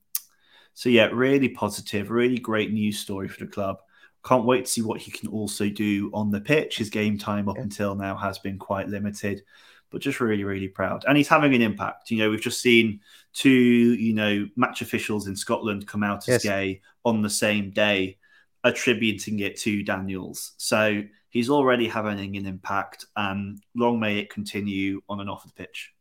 [0.74, 3.78] so yeah, really positive, really great news story for the club.
[4.26, 6.78] Can't wait to see what he can also do on the pitch.
[6.78, 7.62] His game time up yeah.
[7.62, 9.42] until now has been quite limited,
[9.90, 11.04] but just really, really proud.
[11.06, 12.10] And he's having an impact.
[12.10, 13.00] You know, we've just seen
[13.32, 16.42] two, you know, match officials in Scotland come out as yes.
[16.42, 18.18] gay on the same day,
[18.64, 20.54] attributing it to Daniels.
[20.56, 25.52] So he's already having an impact, and long may it continue on and off the
[25.52, 25.92] pitch.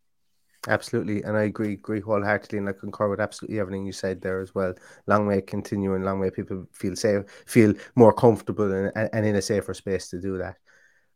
[0.68, 4.40] Absolutely, and I agree, agree wholeheartedly, and I concur with absolutely everything you said there
[4.42, 4.74] as well.
[5.06, 9.36] Long way continue, and long way people feel safe, feel more comfortable, and, and in
[9.36, 10.58] a safer space to do that.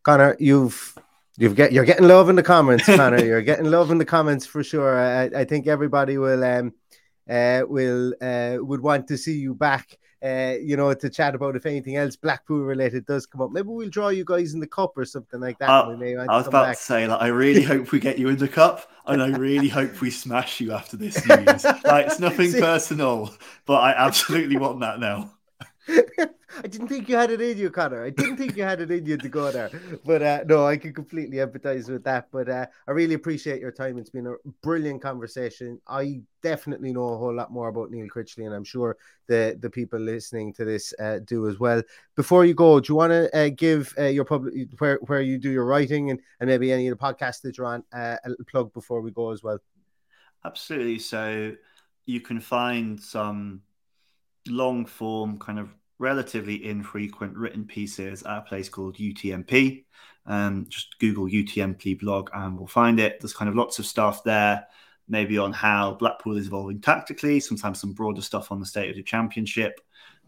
[0.03, 0.95] Connor, you've
[1.37, 3.23] you've get you're getting love in the comments, Connor.
[3.25, 4.99] you're getting love in the comments for sure.
[4.99, 6.73] I, I think everybody will um
[7.29, 11.55] uh will uh would want to see you back uh, you know, to chat about
[11.55, 13.51] if anything else Blackpool related does come up.
[13.51, 15.69] Maybe we'll draw you guys in the cup or something like that.
[15.69, 16.77] Uh, I was about back.
[16.77, 19.69] to say, like, I really hope we get you in the cup, and I really
[19.69, 21.63] hope we smash you after this news.
[21.63, 23.33] like, it's nothing See, personal,
[23.65, 25.31] but I absolutely want that now.
[26.63, 28.03] I didn't think you had it in you, Connor.
[28.03, 29.69] I didn't think you had it in you to go there.
[30.05, 32.27] But uh, no, I can completely empathize with that.
[32.31, 33.97] But uh, I really appreciate your time.
[33.97, 35.79] It's been a brilliant conversation.
[35.87, 39.69] I definitely know a whole lot more about Neil Critchley, and I'm sure the, the
[39.69, 41.81] people listening to this uh, do as well.
[42.15, 45.37] Before you go, do you want to uh, give uh, your public where, where you
[45.37, 48.29] do your writing and, and maybe any of the podcasts that you're on uh, a
[48.29, 49.59] little plug before we go as well?
[50.45, 50.99] Absolutely.
[50.99, 51.55] So
[52.05, 53.61] you can find some
[54.47, 55.69] long form kind of
[55.99, 59.83] relatively infrequent written pieces at a place called UTMP.
[60.25, 63.19] Um, just Google UTMP blog and we'll find it.
[63.19, 64.65] There's kind of lots of stuff there,
[65.07, 68.95] maybe on how Blackpool is evolving tactically, sometimes some broader stuff on the state of
[68.95, 69.81] the championship,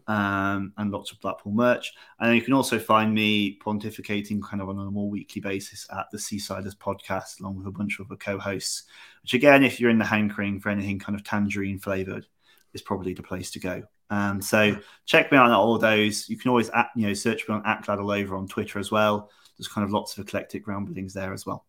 [0.08, 1.92] um, and lots of Blackpool merch.
[2.20, 6.06] And you can also find me pontificating kind of on a more weekly basis at
[6.10, 8.84] the Seasiders podcast, along with a bunch of other co hosts,
[9.22, 12.26] which, again, if you're in the hankering for anything kind of tangerine flavored,
[12.74, 13.84] is probably the place to go.
[14.12, 16.28] Um, so check me out on all those.
[16.28, 19.30] You can always you know search me on at all over on Twitter as well.
[19.56, 21.64] There's kind of lots of eclectic ramblings there as well.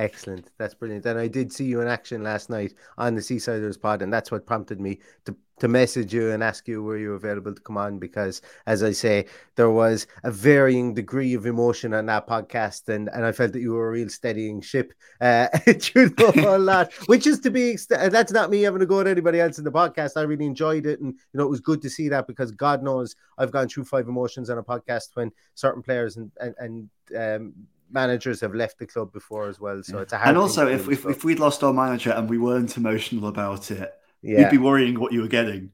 [0.00, 0.50] Excellent.
[0.56, 1.04] That's brilliant.
[1.04, 4.30] And I did see you in action last night on the Seasiders pod, and that's
[4.30, 7.76] what prompted me to to message you and ask you were you available to come
[7.76, 9.26] on because as I say,
[9.56, 13.60] there was a varying degree of emotion on that podcast and, and I felt that
[13.60, 17.76] you were a real steadying ship uh, through the whole lot, which is to be
[17.90, 20.16] that's not me having to go at anybody else in the podcast.
[20.16, 22.82] I really enjoyed it and you know it was good to see that because God
[22.82, 26.90] knows I've gone through five emotions on a podcast when certain players and and, and
[27.14, 27.52] um,
[27.92, 29.82] managers have left the club before as well.
[29.82, 32.76] So it's a and also if, if, if we'd lost our manager and we weren't
[32.76, 34.40] emotional about it, yeah.
[34.40, 35.70] you'd be worrying what you were getting.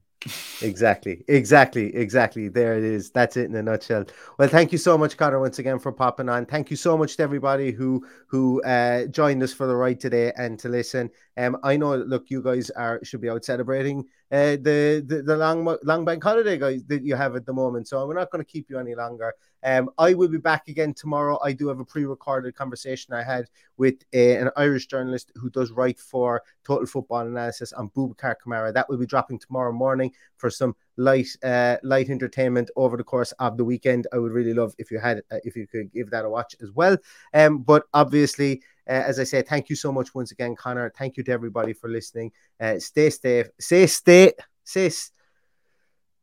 [0.63, 2.49] exactly, exactly, exactly.
[2.49, 3.11] There it is.
[3.11, 4.07] That's it in a nutshell.
[4.39, 6.47] Well, thank you so much, Connor, once again for popping on.
[6.47, 10.33] Thank you so much to everybody who who uh, joined us for the ride today
[10.37, 11.11] and to listen.
[11.37, 15.37] Um, I know, look, you guys are should be out celebrating uh, the, the the
[15.37, 17.87] long long bank holiday, guys, that you have at the moment.
[17.87, 19.33] So we're not going to keep you any longer.
[19.63, 21.39] Um, I will be back again tomorrow.
[21.43, 23.47] I do have a pre-recorded conversation I had
[23.77, 28.73] with a, an Irish journalist who does write for Total Football Analysis on Boubacar Kamara.
[28.73, 33.33] That will be dropping tomorrow morning for some light uh, light entertainment over the course
[33.39, 34.07] of the weekend.
[34.13, 36.55] I would really love if you had uh, if you could give that a watch
[36.61, 36.97] as well.
[37.33, 38.63] Um, but obviously.
[38.89, 40.93] Uh, as I say, thank you so much once again, Connor.
[40.97, 42.33] Thank you to everybody for listening.
[42.61, 43.49] Uh, stay safe.
[43.59, 44.33] Stay, stay,
[44.65, 44.91] stay,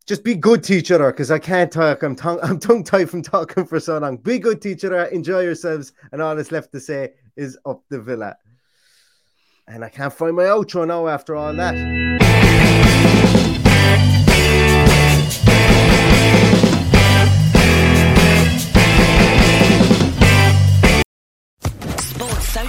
[0.06, 2.04] just be good to each other because I can't talk.
[2.04, 4.18] I'm tongue I'm tongue tied from talking for so long.
[4.18, 7.84] Be good to each other, enjoy yourselves, and all that's left to say is up
[7.90, 8.38] the villa.
[9.68, 12.33] And I can't find my outro now after all that.